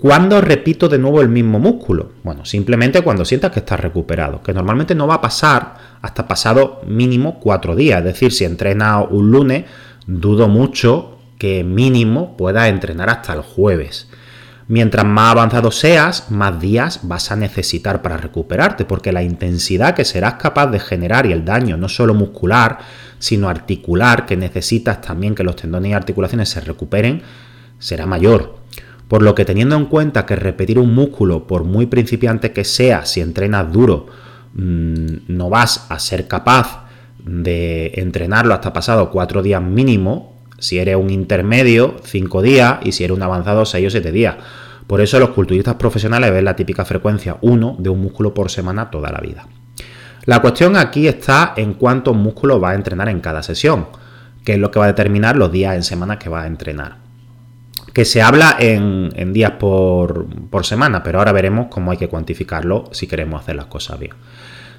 ¿cuándo 0.00 0.40
repito 0.40 0.88
de 0.88 0.98
nuevo 0.98 1.20
el 1.20 1.28
mismo 1.28 1.58
músculo? 1.58 2.12
Bueno, 2.22 2.44
simplemente 2.44 3.02
cuando 3.02 3.24
sientas 3.24 3.52
que 3.52 3.60
estás 3.60 3.80
recuperado, 3.80 4.42
que 4.42 4.52
normalmente 4.52 4.94
no 4.94 5.06
va 5.06 5.16
a 5.16 5.20
pasar 5.20 5.74
hasta 6.02 6.26
pasado 6.26 6.80
mínimo 6.86 7.38
4 7.40 7.76
días. 7.76 7.98
Es 7.98 8.04
decir, 8.04 8.32
si 8.32 8.44
entrenas 8.44 9.06
un 9.10 9.30
lunes, 9.30 9.64
dudo 10.06 10.48
mucho 10.48 11.18
que 11.38 11.64
mínimo 11.64 12.36
puedas 12.36 12.68
entrenar 12.68 13.10
hasta 13.10 13.32
el 13.32 13.42
jueves. 13.42 14.08
Mientras 14.68 15.04
más 15.04 15.32
avanzado 15.32 15.72
seas, 15.72 16.30
más 16.30 16.60
días 16.60 17.00
vas 17.02 17.32
a 17.32 17.36
necesitar 17.36 18.02
para 18.02 18.16
recuperarte, 18.16 18.84
porque 18.84 19.10
la 19.10 19.22
intensidad 19.22 19.94
que 19.94 20.04
serás 20.04 20.34
capaz 20.34 20.68
de 20.68 20.78
generar 20.78 21.26
y 21.26 21.32
el 21.32 21.44
daño 21.44 21.76
no 21.76 21.88
solo 21.88 22.14
muscular, 22.14 22.78
sino 23.18 23.48
articular, 23.48 24.26
que 24.26 24.36
necesitas 24.36 25.00
también 25.00 25.34
que 25.34 25.42
los 25.42 25.56
tendones 25.56 25.90
y 25.90 25.94
articulaciones 25.94 26.50
se 26.50 26.60
recuperen, 26.60 27.22
será 27.80 28.06
mayor. 28.06 28.59
Por 29.10 29.22
lo 29.22 29.34
que 29.34 29.44
teniendo 29.44 29.74
en 29.74 29.86
cuenta 29.86 30.24
que 30.24 30.36
repetir 30.36 30.78
un 30.78 30.94
músculo, 30.94 31.48
por 31.48 31.64
muy 31.64 31.86
principiante 31.86 32.52
que 32.52 32.62
sea, 32.62 33.04
si 33.04 33.20
entrenas 33.20 33.72
duro, 33.72 34.06
mm, 34.54 35.26
no 35.26 35.50
vas 35.50 35.86
a 35.88 35.98
ser 35.98 36.28
capaz 36.28 36.84
de 37.18 37.90
entrenarlo 37.96 38.54
hasta 38.54 38.72
pasado 38.72 39.10
cuatro 39.10 39.42
días 39.42 39.60
mínimo, 39.60 40.36
si 40.60 40.78
eres 40.78 40.94
un 40.94 41.10
intermedio, 41.10 41.96
5 42.04 42.40
días, 42.40 42.78
y 42.84 42.92
si 42.92 43.02
eres 43.02 43.16
un 43.16 43.24
avanzado, 43.24 43.64
6 43.64 43.88
o 43.88 43.90
7 43.90 44.12
días. 44.12 44.36
Por 44.86 45.00
eso 45.00 45.18
los 45.18 45.30
culturistas 45.30 45.74
profesionales 45.74 46.30
ven 46.30 46.44
la 46.44 46.54
típica 46.54 46.84
frecuencia 46.84 47.36
1 47.40 47.78
de 47.80 47.90
un 47.90 48.00
músculo 48.00 48.32
por 48.32 48.48
semana 48.48 48.92
toda 48.92 49.10
la 49.10 49.18
vida. 49.18 49.44
La 50.24 50.40
cuestión 50.40 50.76
aquí 50.76 51.08
está 51.08 51.54
en 51.56 51.74
cuántos 51.74 52.14
músculos 52.14 52.62
va 52.62 52.70
a 52.70 52.74
entrenar 52.76 53.08
en 53.08 53.18
cada 53.18 53.42
sesión, 53.42 53.88
que 54.44 54.52
es 54.52 54.60
lo 54.60 54.70
que 54.70 54.78
va 54.78 54.84
a 54.84 54.94
determinar 54.94 55.36
los 55.36 55.50
días 55.50 55.74
en 55.74 55.82
semana 55.82 56.16
que 56.16 56.30
va 56.30 56.42
a 56.42 56.46
entrenar. 56.46 57.09
Que 57.92 58.04
se 58.04 58.22
habla 58.22 58.56
en, 58.58 59.32
días 59.32 59.52
por, 59.52 60.26
semana, 60.62 61.02
pero 61.02 61.18
ahora 61.18 61.32
veremos 61.32 61.66
cómo 61.70 61.90
hay 61.90 61.96
que 61.96 62.08
cuantificarlo 62.08 62.84
si 62.92 63.06
queremos 63.06 63.40
hacer 63.40 63.56
las 63.56 63.66
cosas 63.66 63.98
bien. 63.98 64.12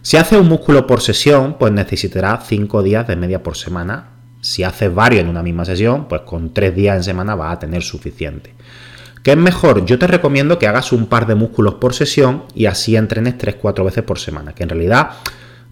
Si 0.01 0.17
haces 0.17 0.39
un 0.39 0.47
músculo 0.47 0.87
por 0.87 1.01
sesión, 1.01 1.57
pues 1.59 1.71
necesitarás 1.73 2.47
5 2.47 2.81
días 2.83 3.07
de 3.07 3.15
media 3.15 3.43
por 3.43 3.57
semana 3.57 4.11
si 4.41 4.63
haces 4.63 4.93
varios 4.93 5.21
en 5.21 5.29
una 5.29 5.43
misma 5.43 5.65
sesión, 5.65 6.07
pues 6.07 6.21
con 6.21 6.53
tres 6.53 6.75
días 6.75 6.97
en 6.97 7.03
semana 7.03 7.35
vas 7.35 7.53
a 7.53 7.59
tener 7.59 7.83
suficiente. 7.83 8.55
¿Qué 9.23 9.31
es 9.31 9.37
mejor? 9.37 9.85
Yo 9.85 9.99
te 9.99 10.07
recomiendo 10.07 10.57
que 10.57 10.67
hagas 10.67 10.91
un 10.91 11.05
par 11.05 11.27
de 11.27 11.35
músculos 11.35 11.75
por 11.75 11.93
sesión 11.93 12.43
y 12.55 12.65
así 12.65 12.95
entrenes 12.95 13.37
3-4 13.37 13.85
veces 13.85 14.03
por 14.03 14.17
semana, 14.17 14.53
que 14.53 14.63
en 14.63 14.69
realidad 14.69 15.11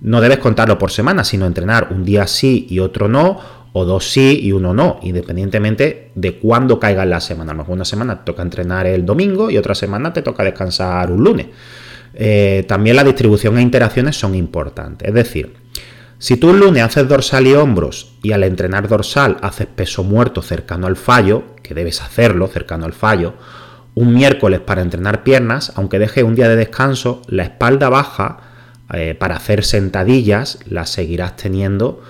no 0.01 0.21
debes 0.21 0.37
contarlo 0.37 0.77
por 0.77 0.91
semana, 0.91 1.23
sino 1.23 1.47
entrenar 1.47 1.87
un 1.89 2.05
día 2.05 2.27
sí 2.27 2.67
y 2.69 2.79
otro 2.79 3.07
no, 3.07 3.39
o 3.73 3.85
dos 3.85 4.11
sí 4.11 4.39
y 4.41 4.51
uno 4.51 4.73
no, 4.73 4.99
independientemente 5.03 6.11
de 6.15 6.37
cuándo 6.37 6.79
caiga 6.79 7.05
la 7.05 7.19
semana. 7.19 7.51
A 7.51 7.53
lo 7.53 7.59
mejor 7.59 7.75
una 7.75 7.85
semana 7.85 8.19
te 8.19 8.25
toca 8.25 8.41
entrenar 8.41 8.87
el 8.87 9.05
domingo 9.05 9.49
y 9.49 9.57
otra 9.57 9.75
semana 9.75 10.11
te 10.11 10.21
toca 10.21 10.43
descansar 10.43 11.11
un 11.11 11.23
lunes. 11.23 11.47
Eh, 12.13 12.65
también 12.67 12.95
la 12.95 13.03
distribución 13.03 13.57
e 13.57 13.61
interacciones 13.61 14.17
son 14.17 14.35
importantes. 14.35 15.07
Es 15.07 15.13
decir, 15.13 15.53
si 16.17 16.37
tú 16.37 16.49
un 16.49 16.59
lunes 16.59 16.83
haces 16.83 17.07
dorsal 17.07 17.47
y 17.47 17.53
hombros 17.53 18.15
y 18.23 18.31
al 18.31 18.43
entrenar 18.43 18.87
dorsal 18.87 19.37
haces 19.41 19.67
peso 19.67 20.03
muerto 20.03 20.41
cercano 20.41 20.87
al 20.87 20.97
fallo, 20.97 21.43
que 21.63 21.73
debes 21.73 22.01
hacerlo 22.01 22.47
cercano 22.47 22.85
al 22.85 22.93
fallo, 22.93 23.35
un 23.95 24.13
miércoles 24.13 24.59
para 24.59 24.81
entrenar 24.81 25.23
piernas, 25.23 25.71
aunque 25.75 25.99
deje 25.99 26.23
un 26.23 26.35
día 26.35 26.49
de 26.49 26.55
descanso, 26.55 27.21
la 27.27 27.43
espalda 27.43 27.89
baja 27.89 28.39
eh, 28.93 29.15
para 29.17 29.35
hacer 29.35 29.63
sentadillas 29.63 30.59
las 30.65 30.89
seguirás 30.89 31.35
teniendo 31.35 32.01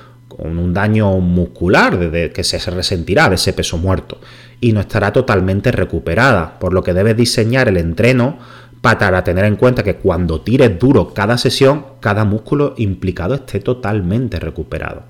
un 0.44 0.74
daño 0.74 1.12
muscular 1.20 1.98
de, 1.98 2.32
que 2.32 2.44
se 2.44 2.58
resentirá 2.72 3.30
de 3.30 3.36
ese 3.36 3.54
peso 3.54 3.78
muerto 3.78 4.20
y 4.62 4.74
no 4.74 4.80
estará 4.80 5.14
totalmente 5.14 5.72
recuperada, 5.72 6.60
por 6.60 6.74
lo 6.74 6.84
que 6.84 6.94
debes 6.94 7.18
diseñar 7.18 7.68
el 7.68 7.78
entreno 7.78 8.38
para 8.82 9.24
tener 9.24 9.46
en 9.46 9.56
cuenta 9.56 9.84
que 9.84 9.98
cuando 9.98 10.42
tires 10.42 10.80
duro 10.80 11.14
cada 11.14 11.38
sesión, 11.38 11.86
cada 12.00 12.24
músculo 12.24 12.74
implicado 12.78 13.36
esté 13.36 13.60
totalmente 13.60 14.40
recuperado. 14.40 15.04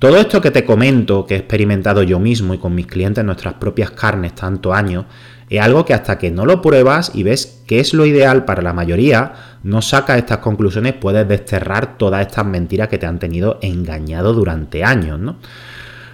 Todo 0.00 0.16
esto 0.16 0.40
que 0.40 0.50
te 0.50 0.64
comento, 0.64 1.26
que 1.26 1.34
he 1.34 1.38
experimentado 1.38 2.02
yo 2.02 2.18
mismo 2.18 2.54
y 2.54 2.58
con 2.58 2.74
mis 2.74 2.86
clientes 2.86 3.20
en 3.20 3.26
nuestras 3.26 3.54
propias 3.54 3.90
carnes 3.90 4.34
tanto 4.34 4.72
años, 4.72 5.04
es 5.50 5.60
algo 5.60 5.84
que 5.84 5.94
hasta 5.94 6.16
que 6.16 6.30
no 6.30 6.46
lo 6.46 6.62
pruebas 6.62 7.10
y 7.12 7.24
ves 7.24 7.62
que 7.66 7.80
es 7.80 7.92
lo 7.92 8.06
ideal 8.06 8.44
para 8.44 8.62
la 8.62 8.72
mayoría, 8.72 9.32
no 9.64 9.82
sacas 9.82 10.18
estas 10.18 10.38
conclusiones, 10.38 10.94
puedes 10.94 11.26
desterrar 11.26 11.98
todas 11.98 12.24
estas 12.24 12.46
mentiras 12.46 12.88
que 12.88 12.98
te 12.98 13.06
han 13.06 13.18
tenido 13.18 13.58
engañado 13.60 14.32
durante 14.32 14.84
años, 14.84 15.18
¿no? 15.18 15.36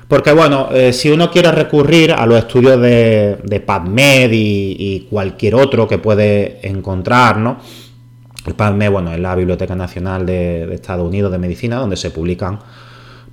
Porque 0.08 0.32
bueno, 0.32 0.68
eh, 0.72 0.92
si 0.92 1.10
uno 1.10 1.30
quiere 1.30 1.50
recurrir 1.52 2.12
a 2.12 2.24
los 2.26 2.38
estudios 2.38 2.80
de, 2.80 3.38
de 3.42 3.60
PubMed 3.60 4.30
y, 4.32 5.06
cualquier 5.10 5.56
otro 5.56 5.86
que 5.86 5.98
puede 5.98 6.66
encontrar, 6.66 7.36
¿no? 7.36 7.58
El 8.46 8.54
PubMed, 8.54 8.90
bueno, 8.90 9.12
es 9.12 9.18
la 9.18 9.34
Biblioteca 9.34 9.74
Nacional 9.74 10.24
de 10.24 10.72
Estados 10.72 11.06
Unidos 11.06 11.32
de 11.32 11.38
Medicina, 11.38 11.76
donde 11.76 11.96
se 11.96 12.10
publican 12.10 12.60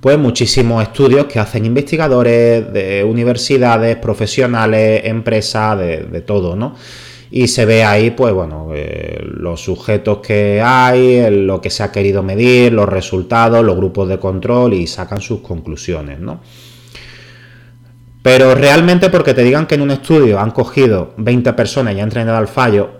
pues 0.04 0.18
muchísimos 0.18 0.82
estudios 0.82 1.24
que 1.24 1.38
hacen 1.38 1.64
investigadores 1.64 2.70
de 2.74 3.02
universidades, 3.02 3.96
profesionales, 3.96 5.00
empresas, 5.06 5.78
de, 5.78 6.20
todo, 6.20 6.54
¿no? 6.54 6.74
Y 7.30 7.48
se 7.48 7.64
ve 7.64 7.84
ahí, 7.84 8.10
pues 8.10 8.34
bueno, 8.34 8.68
eh, 8.74 9.18
los 9.24 9.62
sujetos 9.62 10.18
que 10.18 10.60
hay, 10.62 11.30
lo 11.30 11.58
que 11.62 11.70
se 11.70 11.84
ha 11.84 11.90
querido 11.90 12.22
medir, 12.22 12.74
los 12.74 12.86
resultados, 12.86 13.64
los 13.64 13.76
grupos 13.76 14.06
de 14.10 14.18
control 14.18 14.74
y 14.74 14.86
sacan 14.86 15.22
sus 15.22 15.40
conclusiones, 15.40 16.20
¿no? 16.20 16.42
Pero 18.20 18.54
realmente 18.54 19.08
porque 19.08 19.32
te 19.32 19.42
digan 19.42 19.66
que 19.66 19.76
en 19.76 19.80
un 19.80 19.90
estudio 19.90 20.38
han 20.38 20.50
cogido 20.50 21.14
20 21.16 21.50
personas 21.54 21.94
y 21.94 22.00
han 22.00 22.08
entrenado 22.08 22.36
al 22.36 22.48
fallo, 22.48 22.90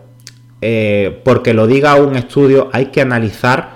eh, 0.62 1.20
porque 1.22 1.52
lo 1.52 1.66
diga 1.66 1.96
un 1.96 2.16
estudio, 2.16 2.70
hay 2.72 2.86
que 2.86 3.02
analizar 3.02 3.73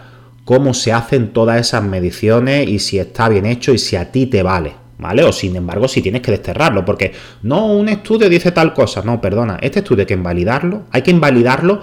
cómo 0.48 0.72
se 0.72 0.94
hacen 0.94 1.34
todas 1.34 1.60
esas 1.60 1.84
mediciones 1.84 2.66
y 2.66 2.78
si 2.78 2.98
está 2.98 3.28
bien 3.28 3.44
hecho 3.44 3.74
y 3.74 3.78
si 3.78 3.96
a 3.96 4.10
ti 4.10 4.24
te 4.24 4.42
vale, 4.42 4.72
¿vale? 4.96 5.22
O 5.22 5.30
sin 5.30 5.54
embargo, 5.56 5.88
si 5.88 6.00
tienes 6.00 6.22
que 6.22 6.30
desterrarlo, 6.30 6.86
porque 6.86 7.12
no, 7.42 7.66
un 7.66 7.90
estudio 7.90 8.30
dice 8.30 8.50
tal 8.50 8.72
cosa, 8.72 9.02
no, 9.02 9.20
perdona, 9.20 9.58
este 9.60 9.80
estudio 9.80 10.04
hay 10.04 10.06
que 10.06 10.14
invalidarlo, 10.14 10.84
hay 10.90 11.02
que 11.02 11.10
invalidarlo 11.10 11.82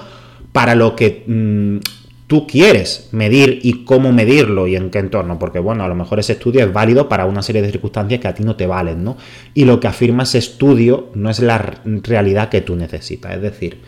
para 0.51 0.73
lo 0.73 0.95
que 0.95 1.25
mm, 1.27 1.77
tú 2.25 2.47
quieres 2.47 3.09
medir 3.11 3.59
y 3.61 3.85
cómo 3.85 4.11
medirlo 4.11 4.65
y 4.65 4.75
en 4.75 4.89
qué 4.89 4.97
entorno, 4.97 5.37
porque 5.37 5.59
bueno, 5.59 5.83
a 5.83 5.87
lo 5.87 5.93
mejor 5.93 6.17
ese 6.17 6.33
estudio 6.33 6.65
es 6.65 6.73
válido 6.73 7.07
para 7.07 7.27
una 7.27 7.43
serie 7.43 7.61
de 7.61 7.69
circunstancias 7.69 8.19
que 8.19 8.27
a 8.29 8.33
ti 8.33 8.41
no 8.41 8.55
te 8.55 8.65
valen, 8.65 9.03
¿no? 9.03 9.15
Y 9.53 9.65
lo 9.65 9.79
que 9.79 9.89
afirma 9.89 10.23
ese 10.23 10.39
estudio 10.39 11.11
no 11.13 11.29
es 11.29 11.37
la 11.37 11.59
realidad 11.83 12.49
que 12.49 12.61
tú 12.61 12.75
necesitas, 12.75 13.35
es 13.35 13.43
decir, 13.43 13.81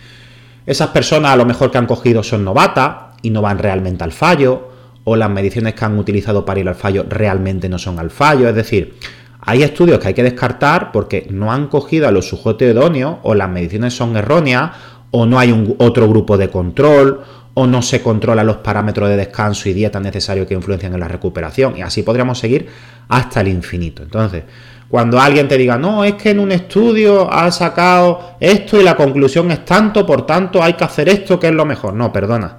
esas 0.67 0.89
personas 0.89 1.31
a 1.31 1.35
lo 1.35 1.45
mejor 1.45 1.71
que 1.71 1.79
han 1.79 1.87
cogido 1.87 2.21
son 2.21 2.43
novatas, 2.43 3.06
y 3.21 3.29
no 3.29 3.41
van 3.41 3.59
realmente 3.59 4.03
al 4.03 4.11
fallo, 4.11 4.69
o 5.03 5.15
las 5.15 5.29
mediciones 5.29 5.73
que 5.73 5.85
han 5.85 5.97
utilizado 5.97 6.43
para 6.45 6.59
ir 6.59 6.67
al 6.67 6.75
fallo 6.75 7.05
realmente 7.07 7.69
no 7.69 7.79
son 7.79 7.97
al 7.99 8.09
fallo. 8.09 8.49
Es 8.49 8.55
decir, 8.55 8.95
hay 9.39 9.63
estudios 9.63 9.99
que 9.99 10.09
hay 10.09 10.13
que 10.13 10.23
descartar 10.23 10.91
porque 10.91 11.27
no 11.29 11.51
han 11.51 11.67
cogido 11.67 12.07
a 12.07 12.11
los 12.11 12.27
sujetos 12.27 12.67
idóneos, 12.67 13.17
o 13.23 13.33
las 13.33 13.49
mediciones 13.49 13.93
son 13.93 14.17
erróneas, 14.17 14.71
o 15.11 15.25
no 15.25 15.39
hay 15.39 15.51
un, 15.51 15.75
otro 15.77 16.09
grupo 16.09 16.37
de 16.37 16.49
control, 16.49 17.21
o 17.53 17.65
no 17.65 17.81
se 17.81 18.01
controlan 18.01 18.45
los 18.45 18.57
parámetros 18.57 19.09
de 19.09 19.17
descanso 19.17 19.69
y 19.69 19.73
dieta 19.73 19.99
necesarios 19.99 20.45
que 20.45 20.53
influencian 20.53 20.93
en 20.93 20.99
la 20.99 21.07
recuperación. 21.07 21.77
Y 21.77 21.81
así 21.81 22.03
podríamos 22.03 22.37
seguir 22.37 22.67
hasta 23.07 23.41
el 23.41 23.47
infinito. 23.47 24.03
Entonces, 24.03 24.43
cuando 24.89 25.19
alguien 25.19 25.47
te 25.47 25.57
diga, 25.57 25.77
no, 25.77 26.03
es 26.03 26.13
que 26.13 26.31
en 26.31 26.39
un 26.39 26.51
estudio 26.51 27.31
ha 27.31 27.51
sacado 27.51 28.35
esto 28.39 28.79
y 28.79 28.83
la 28.83 28.95
conclusión 28.95 29.49
es 29.51 29.65
tanto, 29.65 30.05
por 30.05 30.25
tanto 30.25 30.61
hay 30.61 30.73
que 30.73 30.83
hacer 30.83 31.09
esto 31.09 31.39
que 31.39 31.47
es 31.47 31.53
lo 31.53 31.65
mejor. 31.65 31.93
No, 31.93 32.11
perdona. 32.13 32.57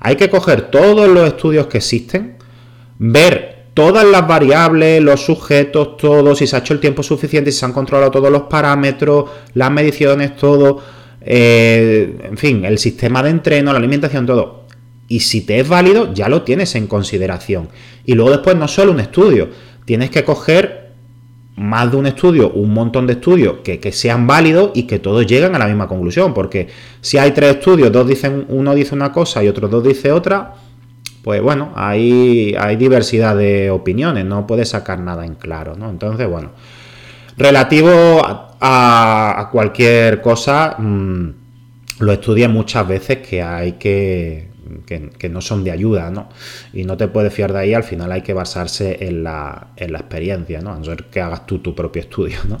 Hay 0.00 0.16
que 0.16 0.30
coger 0.30 0.70
todos 0.70 1.08
los 1.08 1.26
estudios 1.26 1.66
que 1.66 1.78
existen, 1.78 2.36
ver 2.98 3.58
todas 3.74 4.04
las 4.04 4.26
variables, 4.26 5.02
los 5.02 5.24
sujetos, 5.24 5.96
todo, 5.96 6.34
si 6.34 6.46
se 6.46 6.56
ha 6.56 6.58
hecho 6.60 6.74
el 6.74 6.80
tiempo 6.80 7.02
suficiente, 7.02 7.52
si 7.52 7.58
se 7.58 7.64
han 7.64 7.72
controlado 7.72 8.10
todos 8.10 8.30
los 8.30 8.42
parámetros, 8.42 9.30
las 9.54 9.70
mediciones, 9.70 10.36
todo, 10.36 10.82
eh, 11.20 12.18
en 12.24 12.36
fin, 12.36 12.64
el 12.64 12.78
sistema 12.78 13.22
de 13.22 13.30
entreno, 13.30 13.72
la 13.72 13.78
alimentación, 13.78 14.26
todo. 14.26 14.64
Y 15.08 15.20
si 15.20 15.42
te 15.42 15.60
es 15.60 15.68
válido, 15.68 16.12
ya 16.12 16.28
lo 16.28 16.42
tienes 16.42 16.74
en 16.74 16.86
consideración. 16.86 17.68
Y 18.04 18.14
luego 18.14 18.30
después 18.30 18.56
no 18.56 18.68
solo 18.68 18.92
un 18.92 19.00
estudio, 19.00 19.48
tienes 19.84 20.10
que 20.10 20.24
coger 20.24 20.77
más 21.58 21.90
de 21.90 21.96
un 21.96 22.06
estudio, 22.06 22.50
un 22.52 22.72
montón 22.72 23.06
de 23.06 23.14
estudios 23.14 23.56
que, 23.64 23.92
sean 23.92 24.26
válidos 24.26 24.70
y 24.74 24.84
que 24.84 24.98
todos 24.98 25.26
lleguen 25.26 25.54
a 25.54 25.58
la 25.58 25.66
misma 25.66 25.88
conclusión. 25.88 26.32
Porque 26.32 26.68
si 27.00 27.18
hay 27.18 27.32
tres 27.32 27.56
estudios, 27.56 27.90
dos 27.92 28.06
dicen, 28.06 28.46
uno 28.48 28.74
dice 28.74 28.94
una 28.94 29.12
cosa 29.12 29.42
y 29.42 29.48
otros 29.48 29.70
dos 29.70 29.82
dice 29.82 30.12
otra, 30.12 30.54
pues 31.22 31.42
bueno, 31.42 31.72
hay, 31.74 32.54
hay 32.58 32.76
diversidad 32.76 33.36
de 33.36 33.70
opiniones, 33.70 34.24
no 34.24 34.46
puedes 34.46 34.68
sacar 34.68 35.00
nada 35.00 35.26
en 35.26 35.34
claro, 35.34 35.74
¿no? 35.76 35.90
Entonces, 35.90 36.28
bueno, 36.28 36.52
relativo 37.36 38.22
a, 38.60 39.48
cualquier 39.50 40.20
cosa, 40.20 40.76
mm, 40.78 41.30
lo 42.00 42.12
estudié 42.12 42.46
muchas 42.48 42.86
veces 42.86 43.18
que 43.18 43.42
hay 43.42 43.72
que 43.72 44.50
que, 44.86 45.28
no 45.28 45.40
son 45.40 45.64
de 45.64 45.70
ayuda, 45.70 46.10
¿no? 46.10 46.28
Y 46.72 46.84
no 46.84 46.96
te 46.96 47.08
puedes 47.08 47.32
fiar 47.32 47.52
de 47.52 47.60
ahí, 47.60 47.74
al 47.74 47.84
final 47.84 48.10
hay 48.12 48.22
que 48.22 48.32
basarse 48.32 48.98
en 49.00 49.24
la, 49.24 49.68
experiencia, 49.76 50.60
¿no? 50.60 50.72
A 50.72 50.78
no 50.78 50.84
ser 50.84 51.04
que 51.04 51.20
hagas 51.20 51.46
tú 51.46 51.58
tu 51.58 51.74
propio 51.74 52.02
estudio, 52.02 52.38
¿no? 52.48 52.60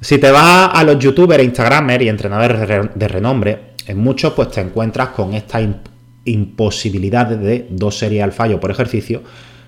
Si 0.00 0.18
te 0.18 0.30
vas 0.30 0.70
a 0.72 0.82
los 0.82 0.98
youtubers, 0.98 1.44
instagramers 1.44 2.04
y 2.04 2.08
entrenadores 2.08 2.90
de 2.94 3.08
renombre, 3.08 3.70
en 3.86 3.98
muchos 3.98 4.32
pues 4.32 4.50
te 4.50 4.60
encuentras 4.60 5.08
con 5.08 5.34
esta 5.34 5.60
imposibilidad 6.24 7.26
de 7.26 7.66
dos 7.70 7.98
series 7.98 8.22
al 8.22 8.32
fallo 8.32 8.60
por 8.60 8.70
ejercicio 8.70 9.22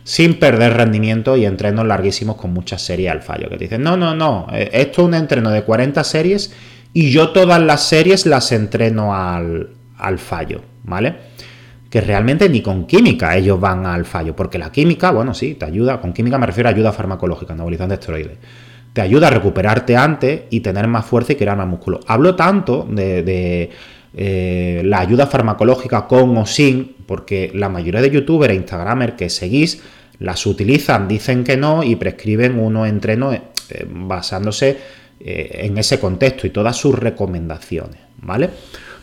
sin 0.04 0.38
perder 0.38 0.74
rendimiento 0.74 1.36
y 1.36 1.44
entrenos 1.44 1.86
larguísimos 1.86 2.36
con 2.36 2.52
muchas 2.52 2.82
series 2.82 3.10
al 3.10 3.22
fallo. 3.22 3.48
Que 3.48 3.56
te 3.56 3.64
dicen, 3.64 3.82
no, 3.82 3.96
no, 3.96 4.14
no, 4.14 4.48
eh, 4.52 4.70
esto 4.72 5.02
es 5.02 5.08
un 5.08 5.14
entreno 5.14 5.50
de 5.50 5.62
40 5.62 6.02
series 6.04 6.52
y 6.92 7.10
yo 7.10 7.30
todas 7.30 7.60
las 7.60 7.86
series 7.86 8.26
las 8.26 8.52
entreno 8.52 9.14
al, 9.14 9.70
al 9.96 10.18
fallo. 10.18 10.62
¿Vale? 10.84 11.14
Que 11.90 12.00
realmente 12.00 12.48
ni 12.48 12.62
con 12.62 12.86
química 12.86 13.36
ellos 13.36 13.60
van 13.60 13.86
al 13.86 14.04
fallo, 14.04 14.34
porque 14.34 14.58
la 14.58 14.72
química, 14.72 15.10
bueno, 15.10 15.34
sí, 15.34 15.54
te 15.54 15.66
ayuda, 15.66 16.00
con 16.00 16.12
química 16.12 16.38
me 16.38 16.46
refiero 16.46 16.68
a 16.68 16.72
ayuda 16.72 16.92
farmacológica, 16.92 17.52
anabolizante 17.52 17.94
esteroides. 17.94 18.38
Te 18.92 19.00
ayuda 19.00 19.28
a 19.28 19.30
recuperarte 19.30 19.96
antes 19.96 20.42
y 20.50 20.60
tener 20.60 20.86
más 20.86 21.06
fuerza 21.06 21.32
y 21.32 21.36
crear 21.36 21.56
más 21.56 21.66
músculo. 21.66 22.00
Hablo 22.06 22.34
tanto 22.34 22.86
de, 22.90 23.70
eh, 24.14 24.82
la 24.84 25.00
ayuda 25.00 25.26
farmacológica 25.26 26.06
con 26.06 26.36
o 26.36 26.46
sin, 26.46 26.96
porque 27.06 27.50
la 27.54 27.68
mayoría 27.68 28.02
de 28.02 28.10
youtubers 28.10 28.52
e 28.52 28.56
instagramers 28.56 29.14
que 29.14 29.30
seguís 29.30 29.82
las 30.18 30.46
utilizan, 30.46 31.08
dicen 31.08 31.42
que 31.42 31.56
no 31.56 31.82
y 31.82 31.96
prescriben 31.96 32.58
uno 32.58 32.86
entreno 32.86 33.32
eh, 33.32 33.40
basándose 33.88 34.78
eh, 35.20 35.60
en 35.64 35.78
ese 35.78 35.98
contexto 35.98 36.46
y 36.46 36.50
todas 36.50 36.76
sus 36.76 36.98
recomendaciones, 36.98 37.98
¿vale? 38.18 38.50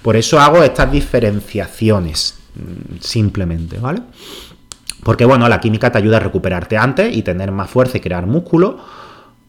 Por 0.01 0.15
eso 0.15 0.39
hago 0.39 0.63
estas 0.63 0.91
diferenciaciones, 0.91 2.39
mm, 2.55 2.97
simplemente, 3.01 3.77
¿vale? 3.79 4.01
Porque 5.03 5.25
bueno, 5.25 5.47
la 5.47 5.59
química 5.59 5.91
te 5.91 5.97
ayuda 5.97 6.17
a 6.17 6.21
recuperarte 6.21 6.77
antes 6.77 7.15
y 7.15 7.21
tener 7.21 7.51
más 7.51 7.69
fuerza 7.69 7.97
y 7.97 8.01
crear 8.01 8.25
músculo, 8.25 8.77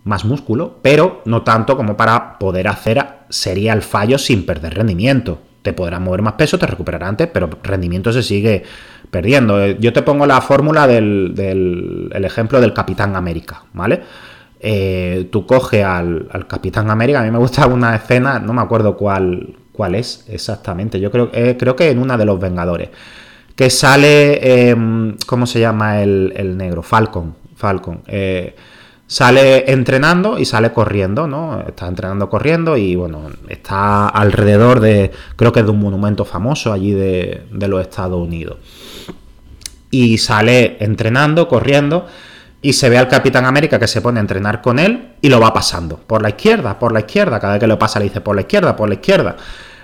más 0.04 0.24
músculo, 0.24 0.78
pero 0.82 1.22
no 1.24 1.42
tanto 1.42 1.76
como 1.76 1.96
para 1.96 2.38
poder 2.38 2.68
hacer 2.68 3.04
sería 3.28 3.72
el 3.72 3.82
fallo 3.82 4.18
sin 4.18 4.46
perder 4.46 4.74
rendimiento. 4.74 5.40
Te 5.62 5.72
podrás 5.72 6.00
mover 6.00 6.22
más 6.22 6.34
peso, 6.34 6.58
te 6.58 6.66
recuperarás 6.66 7.10
antes, 7.10 7.28
pero 7.32 7.50
rendimiento 7.62 8.12
se 8.12 8.22
sigue 8.22 8.62
perdiendo. 9.10 9.66
Yo 9.72 9.92
te 9.92 10.02
pongo 10.02 10.24
la 10.24 10.40
fórmula 10.40 10.86
del, 10.86 11.34
el 12.12 12.24
ejemplo 12.24 12.60
del 12.60 12.72
Capitán 12.72 13.14
América, 13.14 13.64
¿vale? 13.74 14.00
Eh, 14.58 15.28
tú 15.30 15.46
coges 15.46 15.84
al, 15.84 16.28
al, 16.30 16.46
Capitán 16.46 16.90
América, 16.90 17.20
a 17.20 17.24
mí 17.24 17.30
me 17.30 17.38
gusta 17.38 17.66
una 17.66 17.94
escena, 17.96 18.38
no 18.38 18.52
me 18.52 18.60
acuerdo 18.60 18.96
cuál, 18.96 19.56
cuál 19.80 19.94
es 19.94 20.26
exactamente. 20.28 21.00
Yo 21.00 21.10
creo, 21.10 21.30
eh, 21.32 21.56
creo 21.58 21.74
que 21.74 21.88
en 21.88 22.00
una 22.00 22.18
de 22.18 22.26
los 22.26 22.38
Vengadores. 22.38 22.90
Que 23.56 23.70
sale, 23.70 24.68
em, 24.68 25.16
¿cómo 25.26 25.46
se 25.46 25.58
llama 25.58 26.02
el, 26.02 26.54
negro? 26.58 26.82
Falcon. 26.82 27.34
Falcon. 27.56 28.02
Eh, 28.06 28.54
sale 29.06 29.72
entrenando 29.72 30.38
y 30.38 30.44
sale 30.44 30.70
corriendo, 30.74 31.26
¿no? 31.26 31.64
Está 31.66 31.86
entrenando 31.86 32.28
corriendo 32.28 32.76
y 32.76 32.94
bueno, 32.94 33.30
está 33.48 34.06
alrededor 34.08 34.80
de, 34.80 35.12
creo 35.36 35.50
que 35.50 35.60
es 35.60 35.64
de 35.64 35.72
un 35.72 35.80
monumento 35.80 36.26
famoso 36.26 36.74
allí 36.74 36.92
de, 36.92 37.44
de 37.50 37.68
los 37.68 37.80
Estados 37.80 38.20
Unidos. 38.20 38.58
Y 39.90 40.18
sale 40.18 40.76
entrenando, 40.80 41.48
corriendo 41.48 42.04
y 42.60 42.74
se 42.74 42.90
ve 42.90 42.98
al 42.98 43.08
Capitán 43.08 43.46
América 43.46 43.78
que 43.78 43.88
se 43.88 44.02
pone 44.02 44.18
a 44.18 44.20
entrenar 44.20 44.60
con 44.60 44.78
él 44.78 45.12
y 45.22 45.30
lo 45.30 45.40
va 45.40 45.54
pasando 45.54 45.96
por 45.96 46.20
la 46.20 46.28
izquierda, 46.28 46.78
por 46.78 46.92
la 46.92 47.00
izquierda, 47.00 47.40
cada 47.40 47.54
vez 47.54 47.60
que 47.60 47.66
lo 47.66 47.78
pasa 47.78 47.98
le 47.98 48.04
dice 48.04 48.20
por 48.20 48.34
la 48.34 48.42
izquierda, 48.42 48.76
por 48.76 48.88
la 48.88 48.96
izquierda 48.96 49.36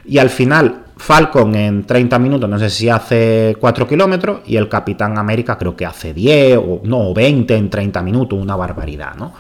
y 0.09 0.19
al 0.19 0.31
final 0.31 0.85
Falcon 0.97 1.55
en 1.55 1.85
30 1.85 2.19
minutos, 2.19 2.49
no 2.49 2.59
sé 2.59 2.71
si 2.71 2.89
hace 2.89 3.57
4 3.61 3.87
kilómetros, 3.87 4.41
y 4.47 4.57
el 4.57 4.69
Capitán 4.69 5.19
América 5.19 5.59
creo 5.59 5.77
que 5.77 5.85
hace 5.85 6.15
10 6.15 6.59
o 6.59 6.81
no, 6.85 7.13
20 7.13 7.55
en 7.55 7.71
30 7.71 8.03
minutos, 8.03 8.39
una 8.39 8.57
barbaridad, 8.57 9.15
¿no? 9.15 9.33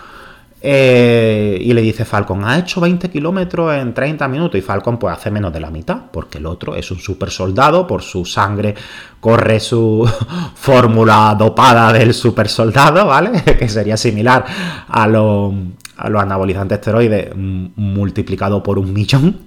Eh, 0.69 1.59
y 1.61 1.73
le 1.73 1.81
dice 1.81 2.05
Falcon, 2.05 2.45
ha 2.45 2.59
hecho 2.59 2.81
20 2.81 3.09
kilómetros 3.09 3.75
en 3.75 3.95
30 3.95 4.27
minutos 4.27 4.59
y 4.59 4.63
Falcon 4.63 4.99
pues 4.99 5.17
hace 5.17 5.31
menos 5.31 5.53
de 5.53 5.61
la 5.61 5.71
mitad, 5.71 5.97
porque 6.11 6.39
el 6.39 6.47
otro 6.47 6.75
es 6.75 6.91
un 6.91 6.99
super 6.99 7.31
soldado, 7.31 7.87
por 7.87 8.03
su 8.03 8.25
sangre 8.25 8.75
corre 9.21 9.61
su 9.61 10.11
fórmula 10.55 11.37
dopada 11.39 11.93
del 11.93 12.13
super 12.13 12.49
soldado, 12.49 13.07
¿vale? 13.07 13.43
que 13.59 13.69
sería 13.69 13.97
similar 13.97 14.45
a, 14.89 15.07
los 15.07 15.53
anabolizantes 15.99 16.79
esteroides 16.79 17.35
multiplicado 17.37 18.63
por 18.63 18.79
un 18.79 18.93
millón 18.93 19.39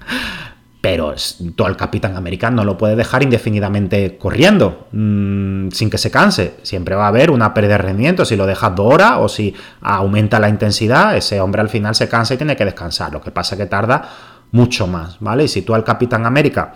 pero 0.82 1.14
todo 1.56 1.68
el 1.68 1.76
Capitán 1.76 2.16
Americano 2.16 2.58
no 2.58 2.64
lo 2.64 2.78
puede 2.78 2.96
dejar 2.96 3.22
indefinidamente 3.22 4.18
corriendo 4.18 4.88
mm, 4.94 5.70
sin 5.72 5.90
que 5.90 5.98
se 5.98 6.10
canse. 6.10 6.56
Siempre 6.64 6.96
va 6.96 7.06
a 7.06 7.08
haber 7.10 7.32
una 7.32 7.54
pérdida 7.54 7.74
de 7.74 7.80
rendimiento. 7.80 8.24
Si 8.24 8.38
lo 8.38 8.46
dejas 8.46 8.76
dos 8.76 8.94
horas 8.94 9.18
o 9.20 9.28
si 9.28 9.54
aumenta 9.82 10.40
la 10.40 10.48
intensidad, 10.48 11.18
ese 11.18 11.42
hombre 11.42 11.62
al 11.62 11.70
final 11.70 11.96
se 11.96 12.08
cansa 12.08 12.34
y 12.34 12.38
tiene 12.38 12.56
que 12.56 12.64
descansar. 12.64 13.12
Lo 13.12 13.22
que 13.22 13.32
pasa 13.32 13.56
es 13.56 13.60
que 13.60 13.66
tarda 13.66 14.10
mucho 14.52 14.88
más, 14.88 15.18
¿vale? 15.20 15.44
Y 15.44 15.48
si 15.50 15.64
tú 15.64 15.76
al 15.76 15.84
Capitán 15.84 16.26
América, 16.26 16.74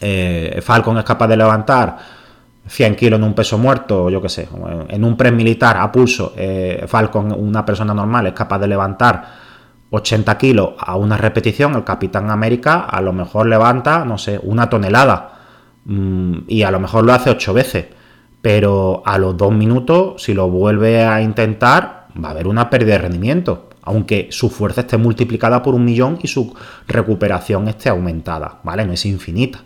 eh, 0.00 0.60
Falcon 0.62 0.98
es 0.98 1.04
capaz 1.04 1.26
de 1.26 1.38
levantar 1.38 1.96
100 2.66 2.96
kilos 2.96 3.18
en 3.18 3.24
un 3.24 3.34
peso 3.34 3.56
muerto, 3.56 4.10
yo 4.10 4.20
qué 4.20 4.28
sé, 4.28 4.48
en 4.88 5.04
un 5.04 5.16
press 5.16 5.32
militar 5.32 5.78
a 5.78 5.90
pulso, 5.90 6.34
eh, 6.36 6.84
Falcon, 6.86 7.32
una 7.32 7.64
persona 7.64 7.94
normal, 7.94 8.26
es 8.26 8.32
capaz 8.34 8.58
de 8.58 8.68
levantar 8.68 9.45
80 9.90 10.38
kilos 10.38 10.70
a 10.78 10.96
una 10.96 11.16
repetición, 11.16 11.74
el 11.74 11.84
Capitán 11.84 12.30
América 12.30 12.80
a 12.80 13.00
lo 13.00 13.12
mejor 13.12 13.46
levanta, 13.46 14.04
no 14.04 14.18
sé, 14.18 14.40
una 14.42 14.68
tonelada. 14.68 15.32
Mm, 15.84 16.38
y 16.48 16.62
a 16.62 16.70
lo 16.70 16.80
mejor 16.80 17.04
lo 17.04 17.12
hace 17.12 17.30
8 17.30 17.54
veces. 17.54 17.86
Pero 18.42 19.02
a 19.06 19.18
los 19.18 19.36
2 19.36 19.52
minutos, 19.52 20.22
si 20.22 20.34
lo 20.34 20.48
vuelve 20.48 21.04
a 21.04 21.20
intentar, 21.22 22.08
va 22.22 22.28
a 22.28 22.30
haber 22.32 22.46
una 22.46 22.70
pérdida 22.70 22.92
de 22.94 22.98
rendimiento. 22.98 23.70
Aunque 23.82 24.28
su 24.30 24.50
fuerza 24.50 24.82
esté 24.82 24.96
multiplicada 24.96 25.62
por 25.62 25.74
un 25.74 25.84
millón 25.84 26.18
y 26.22 26.28
su 26.28 26.54
recuperación 26.88 27.68
esté 27.68 27.88
aumentada, 27.88 28.58
¿vale? 28.64 28.84
No 28.84 28.92
es 28.92 29.06
infinita. 29.06 29.60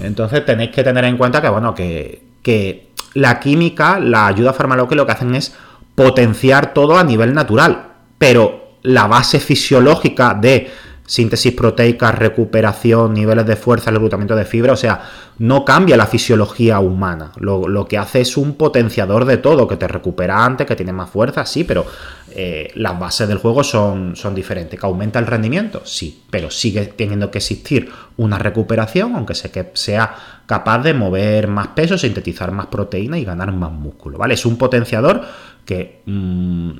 Entonces 0.00 0.44
tenéis 0.44 0.70
que 0.70 0.84
tener 0.84 1.04
en 1.04 1.16
cuenta 1.16 1.42
que, 1.42 1.48
bueno, 1.48 1.74
que, 1.74 2.24
que 2.42 2.92
la 3.14 3.40
química, 3.40 3.98
la 3.98 4.28
ayuda 4.28 4.52
farmacológica 4.52 4.94
lo 4.94 5.06
que 5.06 5.12
hacen 5.12 5.34
es 5.34 5.54
potenciar 5.96 6.72
todo 6.72 6.96
a 6.96 7.04
nivel 7.04 7.34
natural. 7.34 7.88
Pero 8.18 8.61
la 8.82 9.06
base 9.06 9.40
fisiológica 9.40 10.34
de 10.34 10.70
síntesis 11.06 11.52
proteica, 11.52 12.12
recuperación, 12.12 13.12
niveles 13.12 13.46
de 13.46 13.56
fuerza, 13.56 13.90
reclutamiento 13.90 14.36
de 14.36 14.44
fibra, 14.44 14.72
o 14.72 14.76
sea, 14.76 15.02
no 15.38 15.64
cambia 15.64 15.96
la 15.96 16.06
fisiología 16.06 16.78
humana. 16.80 17.32
Lo, 17.36 17.86
que 17.86 17.98
hace 17.98 18.20
es 18.20 18.36
un 18.36 18.54
potenciador 18.54 19.24
de 19.24 19.36
todo, 19.36 19.66
que 19.66 19.76
te 19.76 19.88
recupera 19.88 20.44
antes, 20.44 20.66
que 20.66 20.76
tiene 20.76 20.92
más 20.92 21.10
fuerza, 21.10 21.44
sí, 21.44 21.64
pero 21.64 21.84
eh, 22.30 22.70
las 22.76 22.98
bases 22.98 23.28
del 23.28 23.38
juego 23.38 23.64
son, 23.64 24.14
son 24.16 24.34
diferentes. 24.34 24.78
¿Que 24.78 24.86
aumenta 24.86 25.18
el 25.18 25.26
rendimiento? 25.26 25.82
Sí, 25.84 26.22
pero 26.30 26.50
sigue 26.50 26.86
teniendo 26.86 27.30
que 27.30 27.38
existir 27.38 27.90
una 28.16 28.38
recuperación, 28.38 29.14
aunque 29.16 29.34
sea 29.34 30.14
capaz 30.46 30.78
de 30.78 30.94
mover 30.94 31.48
más 31.48 31.68
peso, 31.68 31.98
sintetizar 31.98 32.52
más 32.52 32.66
proteína 32.66 33.18
y 33.18 33.24
ganar 33.24 33.52
más 33.52 33.72
músculo, 33.72 34.18
¿vale? 34.18 34.34
Es 34.34 34.46
un 34.46 34.56
potenciador 34.56 35.22
que 35.64 36.02
mm, 36.06 36.70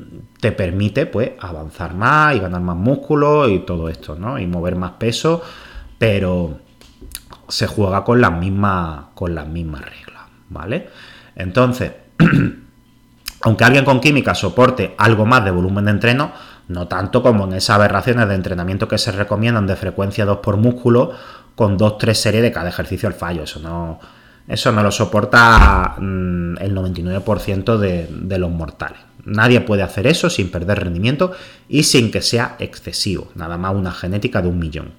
te 0.40 0.53
permite 0.53 1.07
pues 1.07 1.33
avanzar 1.40 1.95
más 1.95 2.35
y 2.35 2.40
ganar 2.40 2.61
más 2.61 2.77
músculo 2.77 3.49
y 3.49 3.61
todo 3.61 3.88
esto, 3.88 4.16
¿no? 4.16 4.38
Y 4.38 4.47
mover 4.47 4.77
más 4.77 4.92
peso, 4.92 5.42
pero 5.99 6.59
se 7.49 7.66
juega 7.66 8.05
con 8.05 8.21
las 8.21 8.33
mismas 8.33 9.07
con 9.14 9.35
las 9.35 9.47
mismas 9.47 9.83
reglas, 9.83 10.23
¿vale? 10.49 10.88
Entonces, 11.37 11.92
aunque 13.42 13.64
alguien 13.64 13.85
con 13.85 14.01
química 14.01 14.35
soporte 14.35 14.95
algo 14.99 15.27
más 15.27 15.45
de 15.45 15.51
volumen 15.51 15.85
de 15.85 15.90
entreno, 15.92 16.33
no 16.68 16.88
tanto 16.88 17.23
como 17.23 17.45
en 17.45 17.55
esas 17.55 17.77
aberraciones 17.77 18.29
de 18.29 18.35
entrenamiento 18.35 18.88
que 18.88 18.99
se 18.99 19.12
recomiendan 19.12 19.66
de 19.66 19.77
frecuencia 19.77 20.25
2 20.25 20.38
por 20.38 20.57
músculo 20.57 21.12
con 21.55 21.79
2-3 21.79 22.14
series 22.14 22.42
de 22.42 22.53
cada 22.53 22.68
ejercicio 22.68 23.09
al 23.09 23.14
fallo, 23.14 23.42
eso 23.45 23.61
no 23.61 24.01
eso 24.53 24.71
no 24.71 24.83
lo 24.83 24.91
soporta 24.91 25.97
mm, 25.99 26.59
el 26.61 26.75
99% 26.75 27.79
de, 27.79 28.38
los 28.38 28.51
mortales. 28.51 28.99
Nadie 29.25 29.62
puede 29.62 29.83
hacer 29.83 30.07
eso 30.07 30.29
sin 30.29 30.51
perder 30.51 30.81
rendimiento 30.81 31.33
y 31.71 31.85
sin 31.85 32.11
que 32.11 32.21
sea 32.21 32.57
excesivo. 32.59 33.31
Nada 33.35 33.57
más 33.57 33.75
una 33.75 33.93
genética 33.93 34.43
de 34.43 34.49
un 34.49 34.59
millón. 34.59 34.93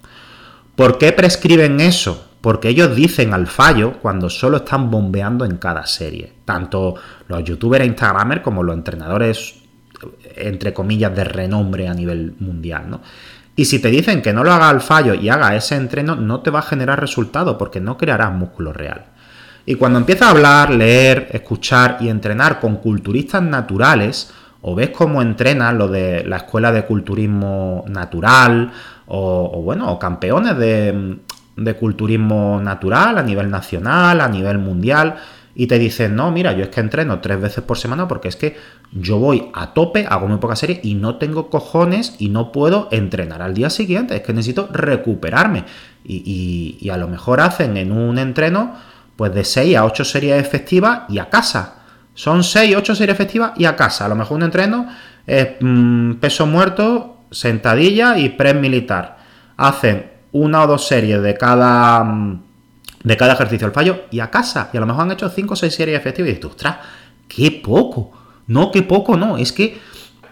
¿Por 0.74 0.98
qué 0.98 1.12
prescriben 1.12 1.78
eso? 1.80 2.30
Porque 2.40 2.68
ellos 2.68 2.96
dicen 2.96 3.32
al 3.32 3.46
fallo 3.46 4.00
cuando 4.02 4.28
solo 4.28 4.56
están 4.56 4.90
bombeando 4.90 5.44
en 5.44 5.56
cada 5.58 5.86
serie. 5.86 6.32
Tanto 6.44 6.96
los 7.28 7.44
youtubers 7.44 7.84
e 7.84 7.86
instagramers 7.86 8.42
como 8.42 8.64
los 8.64 8.74
entrenadores, 8.74 9.54
entre 10.34 10.74
comillas, 10.74 11.14
de 11.14 11.22
renombre 11.24 11.86
a 11.86 11.94
nivel 11.94 12.34
mundial. 12.40 12.90
¿no? 12.90 13.02
Y 13.54 13.66
si 13.66 13.78
te 13.78 13.88
dicen 13.88 14.20
que 14.20 14.32
no 14.32 14.42
lo 14.42 14.52
haga 14.52 14.68
al 14.68 14.80
fallo 14.80 15.14
y 15.14 15.28
haga 15.28 15.54
ese 15.54 15.76
entreno, 15.76 16.16
no 16.16 16.40
te 16.40 16.50
va 16.50 16.58
a 16.58 16.62
generar 16.62 17.00
resultado 17.00 17.56
porque 17.56 17.80
no 17.80 17.96
crearás 17.96 18.32
músculo 18.32 18.72
real. 18.72 19.13
Y 19.66 19.76
cuando 19.76 19.98
empiezas 19.98 20.28
a 20.28 20.30
hablar, 20.32 20.70
leer, 20.70 21.28
escuchar 21.32 21.98
y 22.00 22.08
entrenar 22.08 22.60
con 22.60 22.76
culturistas 22.76 23.42
naturales, 23.42 24.30
o 24.60 24.74
ves 24.74 24.90
cómo 24.90 25.22
entrenan 25.22 25.78
lo 25.78 25.88
de 25.88 26.24
la 26.24 26.38
escuela 26.38 26.72
de 26.72 26.84
culturismo 26.84 27.84
natural, 27.88 28.72
o, 29.06 29.62
bueno, 29.62 29.90
o 29.92 29.98
campeones 29.98 30.56
de, 30.56 31.18
de, 31.56 31.74
culturismo 31.74 32.60
natural 32.62 33.18
a 33.18 33.22
nivel 33.22 33.50
nacional, 33.50 34.20
a 34.20 34.28
nivel 34.28 34.58
mundial, 34.58 35.16
y 35.54 35.66
te 35.66 35.78
dicen, 35.78 36.16
no, 36.16 36.30
mira, 36.30 36.52
yo 36.52 36.64
es 36.64 36.68
que 36.68 36.80
entreno 36.80 37.20
tres 37.20 37.40
veces 37.40 37.62
por 37.62 37.78
semana 37.78 38.08
porque 38.08 38.28
es 38.28 38.36
que 38.36 38.56
yo 38.90 39.18
voy 39.18 39.50
a 39.54 39.72
tope, 39.72 40.06
hago 40.08 40.26
muy 40.26 40.38
poca 40.38 40.56
serie 40.56 40.80
y 40.82 40.94
no 40.94 41.16
tengo 41.16 41.48
cojones 41.48 42.16
y 42.18 42.28
no 42.28 42.50
puedo 42.50 42.88
entrenar 42.90 43.40
al 43.40 43.54
día 43.54 43.70
siguiente, 43.70 44.16
es 44.16 44.22
que 44.22 44.32
necesito 44.32 44.68
recuperarme. 44.72 45.64
Y, 46.06 46.76
y 46.80 46.88
a 46.90 46.96
lo 46.96 47.08
mejor 47.08 47.40
hacen 47.40 47.76
en 47.76 47.92
un 47.92 48.18
entreno 48.18 48.74
pues 49.16 49.34
de 49.34 49.44
6 49.44 49.76
a 49.76 49.84
8 49.84 50.04
series 50.04 50.40
efectivas 50.40 51.02
y 51.08 51.18
a 51.18 51.28
casa. 51.28 51.74
Son 52.14 52.44
6, 52.44 52.76
8 52.76 52.94
series 52.94 53.14
efectivas 53.14 53.52
y 53.56 53.64
a 53.64 53.76
casa. 53.76 54.06
A 54.06 54.08
lo 54.08 54.14
mejor 54.14 54.36
un 54.36 54.44
entreno 54.44 54.88
es 55.26 55.48
mm, 55.60 56.14
peso 56.14 56.46
muerto, 56.46 57.18
sentadilla 57.30 58.18
y 58.18 58.30
press 58.30 58.54
militar. 58.54 59.18
Hacen 59.56 60.10
una 60.32 60.62
o 60.62 60.66
dos 60.66 60.86
series 60.86 61.22
de 61.22 61.34
cada, 61.36 62.02
mm, 62.04 62.42
de 63.02 63.16
cada 63.16 63.34
ejercicio 63.34 63.66
al 63.66 63.72
fallo 63.72 64.04
y 64.10 64.20
a 64.20 64.30
casa. 64.30 64.70
Y 64.72 64.76
a 64.76 64.80
lo 64.80 64.86
mejor 64.86 65.02
han 65.02 65.12
hecho 65.12 65.28
5 65.28 65.54
o 65.54 65.56
6 65.56 65.74
series 65.74 65.98
efectivas 65.98 66.30
y 66.30 66.34
dices, 66.34 66.50
ostras, 66.50 66.78
qué 67.28 67.50
poco. 67.50 68.12
No, 68.46 68.70
qué 68.70 68.82
poco, 68.82 69.16
no. 69.16 69.36
Es 69.36 69.52
que 69.52 69.78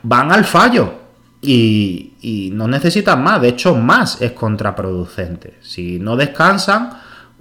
van 0.02 0.32
al 0.32 0.44
fallo. 0.44 1.00
Y, 1.40 2.12
y 2.20 2.50
no 2.52 2.68
necesitan 2.68 3.22
más. 3.22 3.40
De 3.40 3.48
hecho, 3.48 3.74
más 3.74 4.20
es 4.22 4.32
contraproducente. 4.32 5.58
Si 5.60 5.98
no 5.98 6.16
descansan 6.16 6.90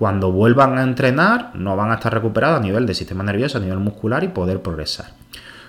cuando 0.01 0.31
vuelvan 0.31 0.79
a 0.79 0.81
entrenar 0.81 1.51
no 1.53 1.75
van 1.75 1.91
a 1.91 1.93
estar 1.93 2.11
recuperados 2.11 2.57
a 2.57 2.63
nivel 2.63 2.87
de 2.87 2.95
sistema 2.95 3.23
nervioso, 3.23 3.59
a 3.59 3.61
nivel 3.61 3.77
muscular 3.77 4.23
y 4.23 4.29
poder 4.29 4.59
progresar. 4.59 5.11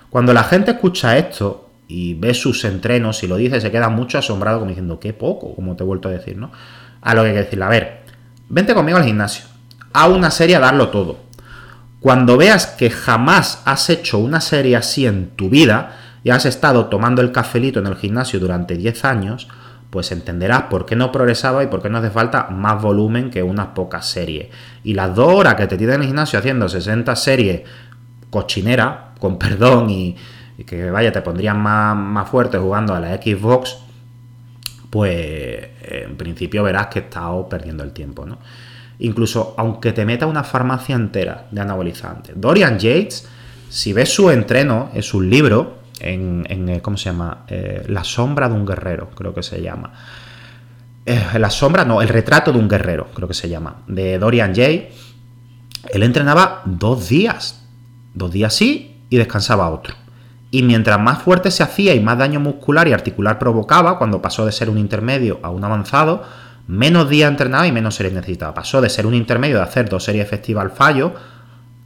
Cuando 0.09 0.33
la 0.33 0.43
gente 0.43 0.71
escucha 0.71 1.19
esto 1.19 1.69
y 1.87 2.15
ve 2.15 2.33
sus 2.33 2.65
entrenos 2.65 3.23
y 3.23 3.27
lo 3.27 3.37
dice, 3.37 3.61
se 3.61 3.71
queda 3.71 3.91
mucho 3.91 4.17
asombrado 4.17 4.59
como 4.59 4.71
diciendo, 4.71 4.99
qué 4.99 5.13
poco, 5.13 5.55
como 5.55 5.77
te 5.77 5.83
he 5.83 5.87
vuelto 5.87 6.09
a 6.09 6.13
decir, 6.13 6.39
¿no? 6.39 6.51
A 7.03 7.15
lo 7.15 7.21
que 7.21 7.29
hay 7.29 7.35
que 7.35 7.41
decirle, 7.41 7.65
a 7.67 7.69
ver, 7.69 8.05
vente 8.49 8.73
conmigo 8.73 8.97
al 8.97 9.05
gimnasio, 9.05 9.45
a 9.93 10.09
una 10.09 10.31
serie 10.31 10.57
a 10.57 10.61
darlo 10.61 10.89
todo. 10.89 11.19
Cuando 12.01 12.39
veas 12.39 12.67
que 12.69 12.89
jamás 12.89 13.61
has 13.67 13.91
hecho 13.91 14.17
una 14.17 14.41
serie 14.41 14.77
así 14.77 15.05
en 15.05 15.29
tu 15.37 15.51
vida 15.51 15.99
y 16.25 16.31
has 16.31 16.47
estado 16.47 16.87
tomando 16.87 17.21
el 17.21 17.33
cafelito 17.33 17.81
en 17.81 17.87
el 17.87 17.97
gimnasio 17.97 18.41
durante 18.41 18.79
10 18.79 19.05
años, 19.05 19.49
pues 19.93 20.11
entenderás 20.11 20.63
por 20.71 20.87
qué 20.87 20.97
no 20.97 21.13
progresaba 21.13 21.63
y 21.63 21.67
por 21.67 21.83
qué 21.83 21.91
no 21.91 21.99
hace 21.99 22.09
falta 22.09 22.49
más 22.49 22.81
volumen 22.81 23.29
que 23.29 23.43
unas 23.43 23.67
pocas 23.69 24.09
series. 24.09 24.47
Y 24.83 24.95
las 24.95 25.15
dos 25.15 25.35
horas 25.35 25.55
que 25.55 25.67
te 25.67 25.77
tienen 25.77 25.97
en 25.97 26.01
el 26.01 26.07
gimnasio 26.07 26.39
haciendo 26.39 26.67
60 26.67 27.15
series 27.15 27.61
cochinera, 28.31 29.13
con 29.21 29.39
perdón, 29.39 29.91
y, 29.91 30.17
que 30.65 30.91
vaya, 30.91 31.13
te 31.13 31.21
pondrían 31.21 31.61
más, 31.61 31.95
más 31.95 32.27
fuerte 32.27 32.57
jugando 32.57 32.95
a 32.95 33.01
la 33.01 33.17
Xbox, 33.17 33.77
pues 34.89 35.69
en 35.83 36.17
principio 36.17 36.63
verás 36.63 36.87
que 36.87 37.01
estás 37.01 37.29
perdiendo 37.51 37.85
el 37.85 37.93
tiempo, 37.93 38.25
¿no? 38.25 38.39
Incluso 39.01 39.55
aunque 39.59 39.93
te 39.93 40.07
meta 40.07 40.27
una 40.27 40.43
farmacia 40.43 40.95
entera 40.95 41.49
de 41.51 41.61
anabolizantes. 41.61 42.35
Dorian 42.41 42.79
Yates, 42.79 43.29
si 43.69 43.93
ves 43.93 44.09
su 44.09 44.31
entreno, 44.31 44.91
es 44.95 45.13
un 45.13 45.29
libro, 45.29 45.82
en, 46.03 46.69
eh, 46.69 46.81
¿cómo 46.83 46.97
se 46.97 47.07
llama? 47.07 47.45
Eh, 47.49 47.85
la 47.89 48.05
sombra 48.05 48.49
de 48.49 48.55
un 48.55 48.67
guerrero, 48.67 49.11
creo 49.11 49.35
que 49.35 49.43
se 49.43 49.63
llama. 49.63 49.93
Eh, 51.07 51.39
la 51.39 51.51
sombra, 51.51 51.85
no, 51.85 52.03
el 52.03 52.09
retrato 52.09 52.53
de 52.53 52.59
un 52.59 52.69
guerrero, 52.69 53.09
creo 53.15 53.29
que 53.29 53.35
se 53.35 53.49
llama, 53.49 53.83
de 53.87 54.19
Dorian 54.19 54.55
Jay. 54.55 54.91
Él 55.91 56.03
entrenaba 56.03 56.63
dos 56.65 57.09
días, 57.09 57.67
dos 58.15 58.33
días 58.33 58.55
sí 58.55 59.01
y 59.09 59.17
descansaba 59.17 59.71
otro. 59.71 59.95
Y 60.51 60.63
mientras 60.63 61.01
más 61.01 61.23
fuerte 61.23 61.51
se 61.51 61.63
hacía 61.63 61.95
y 61.95 62.01
más 62.01 62.19
daño 62.19 62.39
muscular 62.39 62.87
y 62.87 62.93
articular 62.93 63.39
provocaba, 63.39 63.99
cuando 63.99 64.21
pasó 64.21 64.45
de 64.45 64.53
ser 64.53 64.69
un 64.69 64.79
intermedio 64.79 65.41
a 65.43 65.51
un 65.51 65.65
avanzado, 65.65 66.23
menos 66.67 67.09
días 67.09 67.31
entrenaba 67.31 67.67
y 67.67 67.73
menos 67.73 67.95
series 67.95 68.15
necesitaba. 68.15 68.55
Pasó 68.55 68.81
de 68.81 68.91
ser 68.91 69.07
un 69.07 69.15
intermedio 69.15 69.57
de 69.57 69.63
hacer 69.63 69.89
dos 69.89 70.05
series 70.05 70.25
efectivas 70.25 70.63
al 70.63 70.71
fallo 70.71 71.15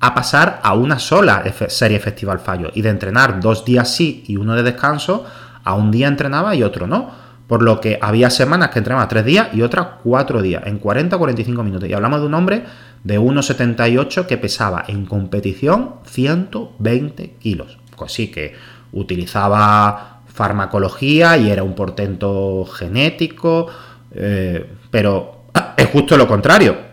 a 0.01 0.15
pasar 0.15 0.61
a 0.63 0.75
una 0.75 0.99
sola 0.99 1.43
serie 1.69 1.97
efectiva 1.97 2.33
al 2.33 2.41
fallo 2.41 2.71
y 2.75 2.83
de 2.83 2.91
entrenar 2.91 3.41
dos 3.41 3.65
días 3.65 3.95
sí 3.95 4.25
y 4.27 4.37
uno 4.37 4.55
de 4.55 4.63
descanso 4.63 5.25
a 5.65 5.75
un 5.75 5.91
día 5.91 6.09
entrenaba 6.09 6.55
y 6.55 6.63
otro 6.63 6.87
no. 6.87 7.27
Por 7.47 7.63
lo 7.63 7.81
que 7.81 7.99
había 8.03 8.29
semanas 8.29 8.71
que 8.71 8.81
entrenaba 8.81 9.07
tres 9.07 9.25
días 9.25 9.49
y 9.53 9.63
otras 9.63 9.87
cuatro 10.03 10.43
días, 10.43 10.65
en 10.67 10.79
40 10.79 11.15
o 11.15 11.19
45 11.21 11.63
minutos. 11.63 11.89
Y 11.89 11.93
hablamos 11.93 12.21
de 12.21 12.27
un 12.27 12.35
hombre 12.35 12.65
de 13.05 13.21
1,78 13.21 14.27
que 14.27 14.37
pesaba 14.37 14.85
en 14.89 15.07
competición 15.07 15.95
120 16.07 17.37
kilos. 17.39 17.79
Pues 17.97 18.13
sí, 18.13 18.33
que 18.33 18.55
utilizaba 18.93 20.23
farmacología 20.27 21.37
y 21.37 21.51
era 21.51 21.63
un 21.63 21.75
portento 21.75 22.65
genético, 22.65 23.69
eh, 24.13 24.69
pero 24.91 25.47
es 25.77 25.87
justo 25.91 26.17
lo 26.17 26.27
contrario. 26.27 26.86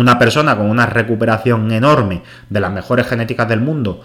Una 0.00 0.18
persona 0.18 0.56
con 0.56 0.70
una 0.70 0.86
recuperación 0.86 1.70
enorme 1.72 2.22
de 2.48 2.60
las 2.60 2.72
mejores 2.72 3.06
genéticas 3.06 3.46
del 3.50 3.60
mundo, 3.60 4.00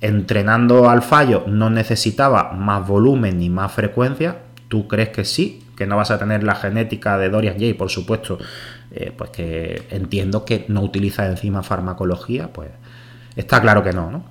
entrenando 0.00 0.88
al 0.88 1.02
fallo, 1.02 1.44
no 1.46 1.68
necesitaba 1.68 2.52
más 2.52 2.88
volumen 2.88 3.38
ni 3.38 3.50
más 3.50 3.70
frecuencia. 3.70 4.38
¿Tú 4.68 4.88
crees 4.88 5.10
que 5.10 5.26
sí? 5.26 5.62
Que 5.76 5.86
no 5.86 5.98
vas 5.98 6.10
a 6.10 6.18
tener 6.18 6.44
la 6.44 6.54
genética 6.54 7.18
de 7.18 7.28
Dorian 7.28 7.58
Jay, 7.58 7.74
por 7.74 7.90
supuesto, 7.90 8.38
eh, 8.90 9.12
pues 9.14 9.28
que 9.28 9.86
entiendo 9.90 10.46
que 10.46 10.64
no 10.68 10.80
utiliza 10.80 11.26
encima 11.26 11.62
farmacología, 11.62 12.48
pues 12.48 12.70
está 13.36 13.60
claro 13.60 13.84
que 13.84 13.92
no, 13.92 14.10
¿no? 14.10 14.24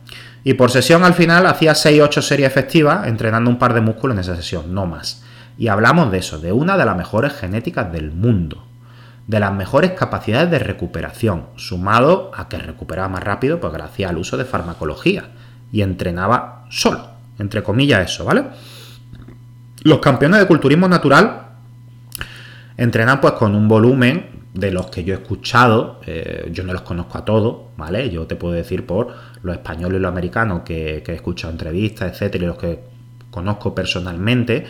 Y 0.44 0.56
por 0.56 0.72
sesión 0.72 1.04
al 1.04 1.14
final 1.14 1.46
hacía 1.46 1.74
6-8 1.74 2.22
series 2.24 2.50
efectivas, 2.50 3.06
entrenando 3.08 3.52
un 3.52 3.60
par 3.60 3.76
de 3.76 3.82
músculos 3.82 4.16
en 4.16 4.22
esa 4.22 4.36
sesión, 4.36 4.74
no 4.74 4.88
más. 4.88 5.24
Y 5.60 5.68
hablamos 5.68 6.12
de 6.12 6.18
eso, 6.18 6.40
de 6.40 6.54
una 6.54 6.76
de 6.76 6.86
las 6.86 6.98
mejores 6.98 7.34
genéticas 7.34 7.92
del 7.92 8.12
mundo, 8.12 8.67
de 9.28 9.40
las 9.40 9.54
mejores 9.54 9.92
capacidades 9.92 10.50
de 10.50 10.60
recuperación, 10.60 11.48
sumado 11.58 12.32
a 12.34 12.48
que 12.48 12.58
recuperaba 12.58 13.10
más 13.10 13.24
rápido, 13.24 13.60
pues 13.60 13.74
gracias 13.74 14.10
al 14.10 14.18
uso 14.18 14.38
de 14.38 14.46
farmacología. 14.46 15.30
Y 15.72 15.82
entrenaba 15.82 16.66
solo, 16.70 17.10
entre 17.38 17.62
comillas 17.62 18.10
eso, 18.10 18.24
¿vale? 18.24 18.46
Los 19.84 20.00
campeones 20.00 20.40
de 20.40 20.48
culturismo 20.48 20.88
natural 20.88 21.48
entrenan 22.78 23.20
pues 23.20 23.34
con 23.34 23.54
un 23.54 23.68
volumen 23.68 24.38
de 24.54 24.72
los 24.72 24.88
que 24.88 25.04
yo 25.04 25.14
he 25.14 25.18
escuchado, 25.18 26.00
eh, 26.06 26.50
yo 26.52 26.64
no 26.64 26.74
los 26.74 26.82
conozco 26.82 27.18
a 27.18 27.26
todos, 27.26 27.68
¿vale? 27.78 28.10
Yo 28.10 28.26
te 28.26 28.36
puedo 28.36 28.54
decir 28.54 28.86
por 28.86 29.14
los 29.44 29.56
españoles 29.56 30.00
y 30.00 30.02
los 30.02 30.12
americanos 30.12 30.62
que, 30.64 31.04
he 31.06 31.14
escuchado 31.14 31.52
entrevistas, 31.52 32.14
etcétera, 32.14 32.46
y 32.46 32.48
los 32.48 32.58
que 32.58 32.80
conozco 33.30 33.76
personalmente, 33.76 34.66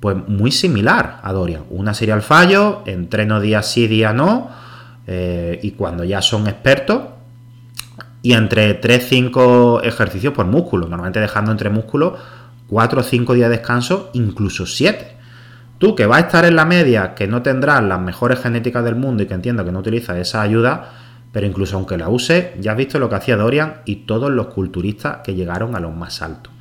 pues 0.00 0.16
muy 0.28 0.52
similar 0.52 1.20
a 1.22 1.32
Dorian. 1.32 1.64
Una 1.70 1.94
serie 1.94 2.14
al 2.14 2.22
fallo, 2.22 2.82
entreno 2.86 3.40
día 3.40 3.62
sí, 3.62 3.86
día 3.86 4.12
no, 4.12 4.50
eh, 5.06 5.58
y 5.62 5.72
cuando 5.72 6.04
ya 6.04 6.22
son 6.22 6.46
expertos, 6.46 7.02
y 8.22 8.32
entre 8.32 8.80
3-5 8.80 9.84
ejercicios 9.84 10.34
por 10.34 10.46
músculo, 10.46 10.88
normalmente 10.88 11.20
dejando 11.20 11.52
entre 11.52 11.70
músculos 11.70 12.14
4 12.68 13.00
o 13.00 13.02
5 13.02 13.34
días 13.34 13.48
de 13.48 13.56
descanso, 13.56 14.10
incluso 14.12 14.66
7. 14.66 15.16
Tú 15.78 15.94
que 15.94 16.06
vas 16.06 16.18
a 16.18 16.26
estar 16.26 16.44
en 16.44 16.56
la 16.56 16.64
media, 16.64 17.14
que 17.14 17.28
no 17.28 17.42
tendrás 17.42 17.82
las 17.82 18.00
mejores 18.00 18.40
genéticas 18.40 18.84
del 18.84 18.96
mundo 18.96 19.22
y 19.22 19.26
que 19.26 19.34
entiendo 19.34 19.64
que 19.64 19.72
no 19.72 19.78
utilizas 19.78 20.16
esa 20.18 20.42
ayuda, 20.42 20.90
pero 21.32 21.46
incluso 21.46 21.76
aunque 21.76 21.96
la 21.96 22.08
use, 22.08 22.54
ya 22.60 22.72
has 22.72 22.76
visto 22.76 22.98
lo 22.98 23.08
que 23.08 23.14
hacía 23.14 23.36
Dorian 23.36 23.82
y 23.84 23.96
todos 23.96 24.30
los 24.30 24.48
culturistas 24.48 25.18
que 25.22 25.34
llegaron 25.34 25.76
a 25.76 25.80
los 25.80 25.94
más 25.94 26.20
altos. 26.20 26.52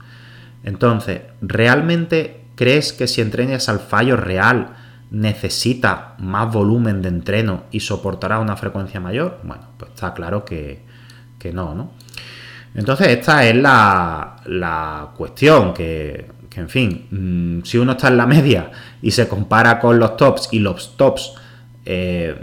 Entonces, 0.63 1.21
¿realmente 1.41 2.37
crees 2.58 2.91
que 2.91 3.08
si 3.08 3.22
entrenas 3.22 3.70
al 3.70 3.80
fallo 3.80 4.17
real 4.17 4.76
necesita 5.10 6.15
más 6.20 6.52
volumen 6.52 7.02
de 7.02 7.08
entreno 7.08 7.63
y 7.72 7.80
soportará 7.80 8.39
una 8.39 8.58
frecuencia 8.58 9.00
mayor? 9.00 9.39
Bueno, 9.43 9.63
pues 9.78 9.91
está 9.91 10.13
claro 10.13 10.43
que, 10.43 10.84
no, 11.54 11.74
¿no? 11.74 11.91
Entonces, 12.76 13.08
esta 13.08 13.46
es 13.46 13.56
la, 13.56 14.36
la 14.46 15.12
cuestión 15.15 15.74
que 15.74 16.38
en 16.58 16.70
fin, 16.70 17.08
mm, 17.12 17.65
si 17.65 17.78
uno 17.78 17.93
está 17.93 18.08
en 18.08 18.17
la 18.17 18.26
media 18.26 18.72
y 19.02 19.12
se 19.12 19.28
compara 19.28 19.80
con 19.80 20.00
los 20.00 20.17
tops 20.17 20.50
y 20.52 20.60
los 20.60 20.98
tops 20.98 21.34
eh, 21.86 22.36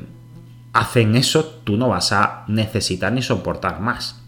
hacen 0.72 1.16
eso, 1.16 1.60
tú 1.64 1.76
no 1.76 1.88
vas 1.88 2.12
a 2.12 2.44
necesitar 2.46 3.12
ni 3.12 3.22
soportar 3.22 3.80
más. 3.80 4.22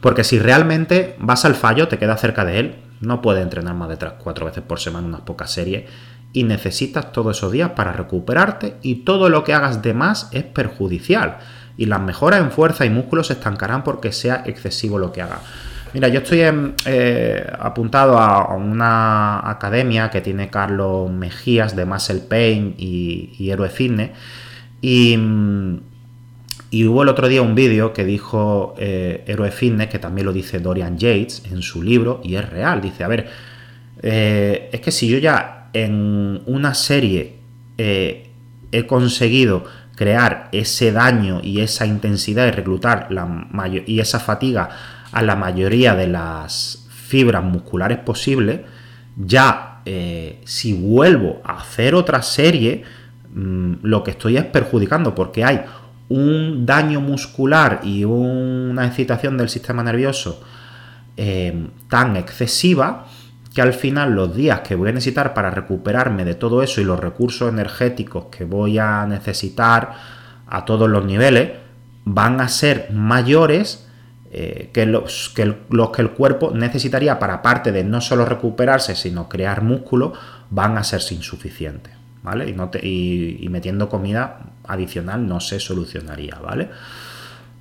Porque 0.00 0.24
si 0.24 0.38
realmente 0.38 1.16
vas 1.18 1.44
al 1.44 1.54
fallo, 1.54 1.88
te 1.88 1.98
quedas 1.98 2.20
cerca 2.20 2.44
de 2.44 2.58
él, 2.58 2.76
no 3.00 3.22
puedes 3.22 3.42
entrenar 3.42 3.74
más 3.74 3.88
de 3.88 3.96
3 3.96 4.12
4 4.22 4.46
veces 4.46 4.62
por 4.62 4.80
semana 4.80 5.06
unas 5.06 5.22
pocas 5.22 5.50
series 5.50 5.88
y 6.32 6.44
necesitas 6.44 7.12
todos 7.12 7.36
esos 7.36 7.50
días 7.50 7.70
para 7.70 7.92
recuperarte 7.92 8.76
y 8.82 8.96
todo 8.96 9.28
lo 9.28 9.42
que 9.42 9.54
hagas 9.54 9.82
de 9.82 9.94
más 9.94 10.28
es 10.32 10.44
perjudicial 10.44 11.38
y 11.76 11.86
las 11.86 12.00
mejoras 12.00 12.40
en 12.40 12.50
fuerza 12.50 12.84
y 12.84 12.90
músculo 12.90 13.24
se 13.24 13.32
estancarán 13.32 13.84
porque 13.84 14.12
sea 14.12 14.42
excesivo 14.46 14.98
lo 14.98 15.12
que 15.12 15.22
hagas. 15.22 15.40
Mira, 15.92 16.06
yo 16.08 16.20
estoy 16.20 16.40
eh, 16.86 17.52
apuntado 17.58 18.16
a, 18.18 18.54
una 18.54 19.50
academia 19.50 20.08
que 20.08 20.20
tiene 20.20 20.48
Carlos 20.48 21.10
Mejías 21.10 21.74
de 21.74 21.84
Muscle 21.84 22.20
Pain 22.20 22.74
y, 22.78 23.34
y 23.38 23.50
Héroe 23.50 23.70
Fitness. 23.70 24.10
Y, 24.80 25.16
hubo 26.72 27.02
el 27.02 27.08
otro 27.08 27.28
día 27.28 27.42
un 27.42 27.54
vídeo 27.54 27.92
que 27.92 28.04
dijo 28.04 28.74
eh, 28.78 29.24
Héroe 29.26 29.50
Fitness, 29.50 29.88
que 29.88 29.98
también 29.98 30.26
lo 30.26 30.32
dice 30.32 30.60
Dorian 30.60 30.98
Yates 30.98 31.42
en 31.50 31.62
su 31.62 31.82
libro, 31.82 32.20
y 32.22 32.36
es 32.36 32.48
real. 32.48 32.80
Dice, 32.80 33.04
a 33.04 33.08
ver, 33.08 33.28
eh, 34.02 34.70
es 34.72 34.80
que 34.80 34.90
si 34.90 35.08
yo 35.08 35.18
ya 35.18 35.68
en 35.72 36.42
una 36.46 36.74
serie 36.74 37.38
he 37.78 38.86
conseguido 38.86 39.64
crear 39.96 40.48
ese 40.52 40.92
daño 40.92 41.40
y 41.42 41.60
esa 41.60 41.86
intensidad 41.86 42.46
y 42.46 42.50
reclutar 42.50 43.08
la 43.10 43.26
y 43.86 44.00
esa 44.00 44.20
fatiga 44.20 44.68
a 45.12 45.22
la 45.22 45.36
mayoría 45.36 45.94
de 45.94 46.06
las 46.06 46.88
fibras 46.88 47.44
musculares 47.44 47.98
posibles, 47.98 48.60
ya 49.16 49.82
eh, 49.84 50.40
si 50.44 50.72
vuelvo 50.72 51.42
a 51.44 51.58
hacer 51.58 51.94
otra 51.94 52.22
serie, 52.22 52.82
mm, 53.34 53.74
lo 53.82 54.02
que 54.02 54.12
estoy 54.12 54.36
es 54.36 54.44
perjudicando 54.44 55.14
porque 55.14 55.44
hay 55.44 55.62
un 56.10 56.66
daño 56.66 57.00
muscular 57.00 57.80
y 57.82 58.04
una 58.04 58.86
excitación 58.86 59.38
del 59.38 59.48
sistema 59.48 59.82
nervioso 59.82 60.42
eh, 61.16 61.68
tan 61.88 62.16
excesiva 62.16 63.06
que 63.54 63.62
al 63.62 63.72
final 63.72 64.12
los 64.12 64.34
días 64.34 64.60
que 64.60 64.74
voy 64.74 64.90
a 64.90 64.92
necesitar 64.92 65.34
para 65.34 65.50
recuperarme 65.50 66.24
de 66.24 66.34
todo 66.34 66.62
eso 66.62 66.80
y 66.80 66.84
los 66.84 67.00
recursos 67.00 67.48
energéticos 67.48 68.26
que 68.26 68.44
voy 68.44 68.78
a 68.78 69.06
necesitar 69.06 69.94
a 70.46 70.64
todos 70.64 70.88
los 70.88 71.04
niveles 71.04 71.52
van 72.04 72.40
a 72.40 72.48
ser 72.48 72.88
mayores 72.92 73.86
eh, 74.32 74.70
que, 74.72 74.86
los, 74.86 75.30
que, 75.34 75.42
el, 75.42 76.10
cuerpo 76.10 76.52
necesitaría 76.54 77.18
para 77.18 77.34
aparte 77.34 77.72
de 77.72 77.82
no 77.82 78.00
solo 78.00 78.24
recuperarse, 78.24 78.94
sino 78.94 79.28
crear 79.28 79.62
músculo, 79.62 80.12
van 80.50 80.78
a 80.78 80.84
ser 80.84 81.00
insuficientes. 81.10 81.92
¿Vale? 82.22 82.54
Y, 82.82 83.48
metiendo 83.48 83.88
comida 83.88 84.52
adicional 84.72 85.26
no 85.26 85.40
se 85.40 85.60
solucionaría, 85.60 86.36
¿vale? 86.42 86.70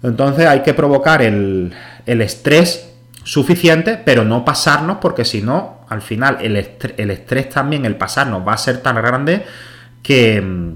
Entonces 0.02 0.46
hay 0.46 0.62
que 0.62 0.74
provocar 0.74 1.22
el, 1.22 1.74
estrés 2.06 2.94
suficiente, 3.24 4.00
pero 4.04 4.24
no 4.24 4.46
pasarnos, 4.46 4.98
porque 5.02 5.26
si 5.26 5.42
no, 5.42 5.86
al 5.90 6.02
final 6.02 6.38
el 6.42 6.56
el 6.56 7.12
estrés 7.12 7.50
también, 7.50 7.86
el 7.86 7.96
pasarnos, 7.96 8.48
va 8.48 8.54
a 8.54 8.58
ser 8.58 8.82
tan 8.82 8.96
grande 8.96 9.46
que, 10.02 10.76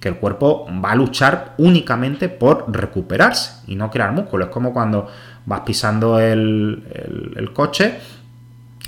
que 0.00 0.08
el 0.08 0.16
cuerpo 0.16 0.66
va 0.84 0.92
a 0.92 0.94
luchar 0.94 1.54
únicamente 1.58 2.28
por 2.28 2.64
recuperarse 2.68 3.62
y 3.66 3.74
no 3.74 3.90
crear 3.90 4.12
músculo. 4.12 4.46
Es 4.46 4.50
como 4.50 4.72
cuando 4.72 5.08
vas 5.46 5.60
pisando 5.60 6.20
el, 6.20 7.50
coche 7.52 7.94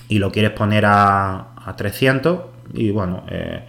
y 0.08 0.18
lo 0.18 0.30
quieres 0.30 0.52
poner 0.52 0.84
a, 0.86 1.46
300 1.76 2.40
y 2.74 2.90
bueno, 2.90 3.22
eh, 3.30 3.64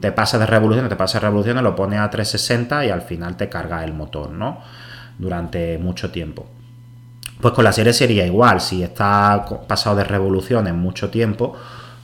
te 0.00 0.12
pasa 0.12 0.38
de 0.38 0.46
revoluciones, 0.46 0.88
te 0.88 0.96
pasa 0.96 1.18
de 1.18 1.26
revoluciones, 1.26 1.62
lo 1.62 1.76
pones 1.76 2.00
a 2.00 2.08
360 2.08 2.86
y 2.86 2.90
al 2.90 3.02
final 3.02 3.36
te 3.36 3.48
carga 3.48 3.84
el 3.84 3.92
motor, 3.92 4.30
¿no? 4.30 4.60
Durante 5.18 5.78
mucho 5.78 6.10
tiempo. 6.10 6.46
Pues 7.40 7.54
con 7.54 7.64
la 7.64 7.72
serie 7.72 7.92
sería 7.92 8.26
igual, 8.26 8.60
si 8.60 8.82
está 8.82 9.44
pasado 9.68 9.96
de 9.96 10.04
revoluciones 10.04 10.74
mucho 10.74 11.10
tiempo, 11.10 11.56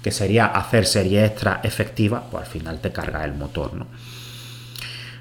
que 0.02 0.10
sería 0.10 0.46
hacer 0.46 0.84
serie 0.86 1.24
extra 1.24 1.60
efectiva, 1.62 2.24
pues 2.30 2.44
al 2.44 2.50
final 2.50 2.80
te 2.80 2.92
carga 2.92 3.24
el 3.24 3.34
motor, 3.34 3.74
¿no? 3.74 3.86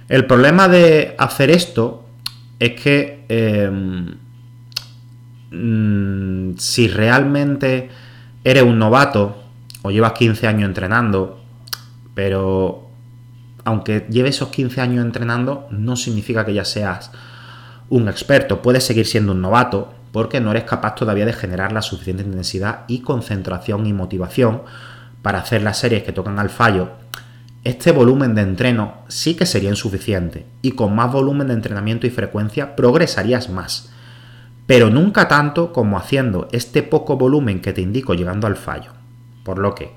El 0.10 0.25
problema 0.25 0.67
de 0.67 1.15
hacer 1.17 1.49
esto 1.49 2.06
es 2.60 2.79
que 2.79 3.25
em, 3.29 4.17
mm, 5.51 6.58
si 6.58 6.88
realmente 6.89 7.89
eres 8.43 8.63
un 8.63 8.77
novato 8.77 9.43
o 9.82 9.91
llevas 9.91 10.13
15 10.13 10.47
años 10.47 10.67
entrenando, 10.67 11.42
pero 12.13 12.89
aunque 13.63 14.06
lleves 14.10 14.36
esos 14.36 14.49
15 14.49 14.82
años 14.82 15.06
entrenando, 15.06 15.67
no 15.71 15.95
significa 15.95 16.45
que 16.45 16.54
ya 16.54 16.65
seas 16.65 17.12
un 17.89 18.10
experto. 18.10 18.62
Puedes 18.62 18.84
seguir 18.84 19.06
siendo 19.06 19.32
un 19.32 19.41
novato 19.41 19.93
porque 20.12 20.39
no 20.39 20.52
eres 20.52 20.63
capaz 20.63 20.95
todavía 20.95 21.26
de 21.26 21.34
generar 21.34 21.71
la 21.71 21.82
suficiente 21.82 22.23
intensidad 22.23 22.82
y 22.88 22.99
concentración 22.99 23.86
y 23.86 23.93
motivación 23.93 24.63
para 25.21 25.39
hacer 25.39 25.62
las 25.62 25.80
series 25.80 26.04
que 26.04 26.12
tocan 26.12 26.39
al 26.39 26.49
fallo 26.49 27.04
este 27.63 27.93
volumen 27.93 28.36
de 28.36 28.41
entreno 28.41 28.95
sí 29.08 29.36
que 29.36 29.45
sería 29.45 29.69
insuficiente 29.69 30.45
y 30.62 30.71
con 30.71 30.93
más 30.93 31.13
volumen 31.13 31.47
de 31.47 31.54
entrenamiento 31.54 32.06
y 32.06 32.10
frecuencia 32.10 32.76
progresarías 32.76 33.49
más, 33.49 33.89
pero 34.67 34.89
nunca 34.89 35.30
tanto 35.30 35.71
como 35.71 35.97
haciendo 35.97 36.49
este 36.52 36.84
poco 36.84 37.15
volumen 37.15 37.62
que 37.62 37.71
te 37.71 37.80
indico 37.80 38.15
llegando 38.15 38.47
al 38.47 38.58
fallo. 38.58 38.91
Por 39.45 39.60
lo 39.60 39.76
que 39.76 39.95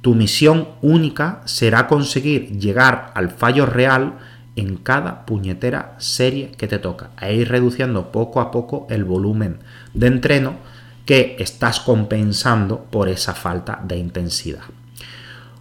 tu 0.00 0.14
misión 0.14 0.68
única 0.80 1.42
será 1.44 1.86
conseguir 1.86 2.58
llegar 2.58 3.10
al 3.14 3.30
fallo 3.30 3.66
real 3.66 4.14
en 4.56 4.76
cada 4.76 5.24
puñetera 5.26 5.94
serie 5.98 6.52
que 6.56 6.68
te 6.68 6.78
toca, 6.78 7.10
e 7.20 7.34
ir 7.34 7.48
reduciendo 7.48 8.10
poco 8.10 8.40
a 8.40 8.50
poco 8.50 8.86
el 8.90 9.04
volumen 9.04 9.58
de 9.94 10.08
entreno 10.08 10.56
que 11.06 11.36
estás 11.38 11.80
compensando 11.80 12.84
por 12.90 13.08
esa 13.08 13.34
falta 13.34 13.80
de 13.84 13.96
intensidad. 13.96 14.62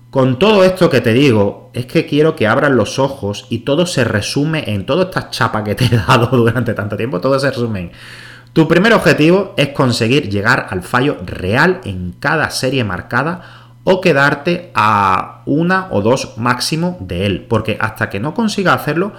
Con 0.09 0.39
todo 0.39 0.63
esto 0.63 0.89
que 0.89 1.01
te 1.01 1.13
digo, 1.13 1.69
es 1.73 1.85
que 1.85 2.05
quiero 2.05 2.35
que 2.35 2.47
abran 2.47 2.75
los 2.75 2.97
ojos 2.97 3.45
y 3.49 3.59
todo 3.59 3.85
se 3.85 4.03
resume 4.03 4.63
en 4.73 4.85
toda 4.85 5.05
esta 5.05 5.29
chapa 5.29 5.63
que 5.63 5.75
te 5.75 5.85
he 5.85 5.89
dado 6.07 6.27
durante 6.35 6.73
tanto 6.73 6.97
tiempo, 6.97 7.21
todo 7.21 7.39
se 7.39 7.49
resume 7.49 7.79
en 7.79 7.91
tu 8.57 8.67
primer 8.67 8.93
objetivo 8.93 9.53
es 9.55 9.67
conseguir 9.69 10.29
llegar 10.29 10.65
al 10.71 10.81
fallo 10.81 11.17
real 11.23 11.79
en 11.83 12.15
cada 12.19 12.49
serie 12.49 12.83
marcada 12.83 13.66
o 13.89 14.01
quedarte 14.01 14.69
a 14.75 15.43
una 15.45 15.87
o 15.91 16.01
dos 16.01 16.33
máximo 16.35 16.97
de 16.99 17.25
él, 17.25 17.45
porque 17.47 17.77
hasta 17.79 18.09
que 18.09 18.19
no 18.19 18.33
consigas 18.33 18.81
hacerlo, 18.81 19.13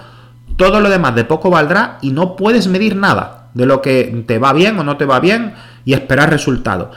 todo 0.57 0.79
lo 0.79 0.91
demás 0.91 1.15
de 1.15 1.23
poco 1.23 1.49
valdrá 1.49 1.97
y 2.03 2.11
no 2.11 2.35
puedes 2.35 2.67
medir 2.67 2.95
nada 2.95 3.49
de 3.55 3.65
lo 3.65 3.81
que 3.81 4.23
te 4.27 4.37
va 4.37 4.53
bien 4.53 4.77
o 4.77 4.83
no 4.83 4.95
te 4.95 5.05
va 5.05 5.19
bien 5.19 5.55
y 5.85 5.93
esperar 5.93 6.29
resultados. 6.29 6.95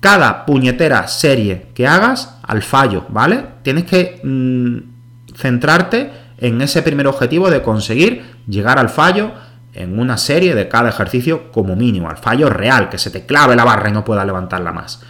Cada 0.00 0.44
puñetera 0.44 1.08
serie 1.08 1.68
que 1.74 1.86
hagas 1.86 2.36
al 2.42 2.60
fallo, 2.60 3.06
¿vale? 3.08 3.42
Tienes 3.62 3.84
que 3.84 4.20
mm, 4.22 5.34
centrarte 5.34 6.12
en 6.36 6.60
ese 6.60 6.82
primer 6.82 7.06
objetivo 7.06 7.48
de 7.48 7.62
conseguir 7.62 8.22
llegar 8.46 8.78
al 8.78 8.90
fallo 8.90 9.32
en 9.72 9.98
una 9.98 10.18
serie 10.18 10.54
de 10.54 10.68
cada 10.68 10.90
ejercicio 10.90 11.50
como 11.52 11.74
mínimo, 11.74 12.10
al 12.10 12.18
fallo 12.18 12.50
real, 12.50 12.90
que 12.90 12.98
se 12.98 13.10
te 13.10 13.24
clave 13.24 13.56
la 13.56 13.64
barra 13.64 13.88
y 13.88 13.92
no 13.92 14.04
puedas 14.04 14.26
levantarla 14.26 14.72
más. 14.72 15.00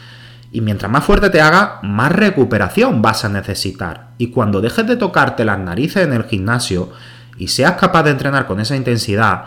Y 0.52 0.60
mientras 0.60 0.92
más 0.92 1.04
fuerte 1.04 1.30
te 1.30 1.40
haga, 1.40 1.80
más 1.82 2.12
recuperación 2.12 3.00
vas 3.00 3.24
a 3.24 3.30
necesitar. 3.30 4.10
Y 4.18 4.28
cuando 4.28 4.60
dejes 4.60 4.86
de 4.86 4.96
tocarte 4.96 5.46
las 5.46 5.58
narices 5.58 6.06
en 6.06 6.12
el 6.12 6.24
gimnasio 6.24 6.90
y 7.38 7.48
seas 7.48 7.72
capaz 7.72 8.02
de 8.02 8.10
entrenar 8.10 8.46
con 8.46 8.60
esa 8.60 8.76
intensidad, 8.76 9.44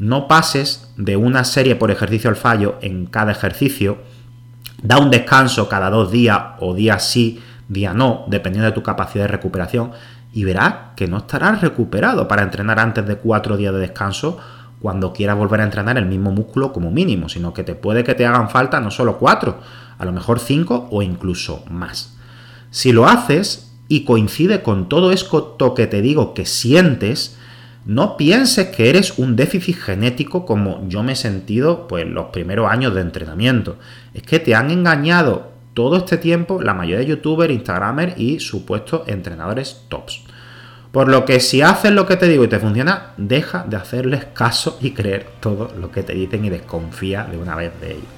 no 0.00 0.26
pases 0.26 0.92
de 0.96 1.16
una 1.16 1.44
serie 1.44 1.76
por 1.76 1.92
ejercicio 1.92 2.28
al 2.28 2.36
fallo 2.36 2.76
en 2.82 3.06
cada 3.06 3.30
ejercicio, 3.30 3.98
da 4.82 4.98
un 4.98 5.10
descanso 5.10 5.68
cada 5.68 5.90
dos 5.90 6.10
días 6.10 6.40
o 6.58 6.74
día 6.74 6.98
sí, 6.98 7.40
día 7.68 7.94
no, 7.94 8.24
dependiendo 8.26 8.66
de 8.66 8.74
tu 8.74 8.82
capacidad 8.82 9.24
de 9.24 9.28
recuperación, 9.28 9.92
y 10.32 10.44
verás 10.44 10.74
que 10.96 11.06
no 11.06 11.18
estarás 11.18 11.60
recuperado 11.60 12.26
para 12.26 12.42
entrenar 12.42 12.80
antes 12.80 13.06
de 13.06 13.16
cuatro 13.16 13.56
días 13.56 13.72
de 13.72 13.80
descanso 13.80 14.38
cuando 14.80 15.12
quieras 15.12 15.36
volver 15.36 15.60
a 15.60 15.64
entrenar 15.64 15.98
el 15.98 16.06
mismo 16.06 16.30
músculo 16.30 16.72
como 16.72 16.90
mínimo, 16.90 17.28
sino 17.28 17.52
que 17.52 17.64
te 17.64 17.74
puede 17.74 18.04
que 18.04 18.14
te 18.14 18.26
hagan 18.26 18.50
falta 18.50 18.80
no 18.80 18.90
solo 18.90 19.18
cuatro, 19.18 19.60
a 19.98 20.04
lo 20.04 20.12
mejor 20.12 20.40
cinco 20.40 20.88
o 20.90 21.02
incluso 21.02 21.64
más. 21.70 22.16
Si 22.70 22.92
lo 22.92 23.06
haces 23.06 23.72
y 23.88 24.04
coincide 24.04 24.62
con 24.62 24.88
todo 24.88 25.10
esto 25.10 25.74
que 25.74 25.86
te 25.86 26.02
digo 26.02 26.34
que 26.34 26.46
sientes, 26.46 27.38
no 27.84 28.16
pienses 28.16 28.68
que 28.68 28.90
eres 28.90 29.18
un 29.18 29.34
déficit 29.34 29.76
genético 29.76 30.44
como 30.44 30.86
yo 30.88 31.02
me 31.02 31.12
he 31.12 31.16
sentido 31.16 31.88
pues 31.88 32.06
los 32.06 32.26
primeros 32.26 32.70
años 32.70 32.94
de 32.94 33.00
entrenamiento. 33.00 33.78
Es 34.12 34.22
que 34.22 34.38
te 34.38 34.54
han 34.54 34.70
engañado 34.70 35.52
todo 35.72 35.96
este 35.96 36.18
tiempo 36.18 36.60
la 36.60 36.74
mayoría 36.74 36.98
de 36.98 37.06
youtubers, 37.06 37.52
instagramers 37.52 38.18
y 38.18 38.40
supuestos 38.40 39.08
entrenadores 39.08 39.84
tops. 39.88 40.22
Por 40.92 41.08
lo 41.08 41.24
que 41.24 41.40
si 41.40 41.62
haces 41.62 41.92
lo 41.92 42.06
que 42.06 42.16
te 42.16 42.28
digo 42.28 42.44
y 42.44 42.48
te 42.48 42.58
funciona, 42.58 43.12
deja 43.16 43.64
de 43.68 43.76
hacerles 43.76 44.26
caso 44.26 44.78
y 44.80 44.90
creer 44.90 45.26
todo 45.40 45.70
lo 45.78 45.90
que 45.90 46.02
te 46.02 46.14
dicen 46.14 46.44
y 46.44 46.50
desconfía 46.50 47.24
de 47.24 47.38
una 47.38 47.56
vez 47.56 47.72
de 47.80 47.92
ello. 47.92 48.17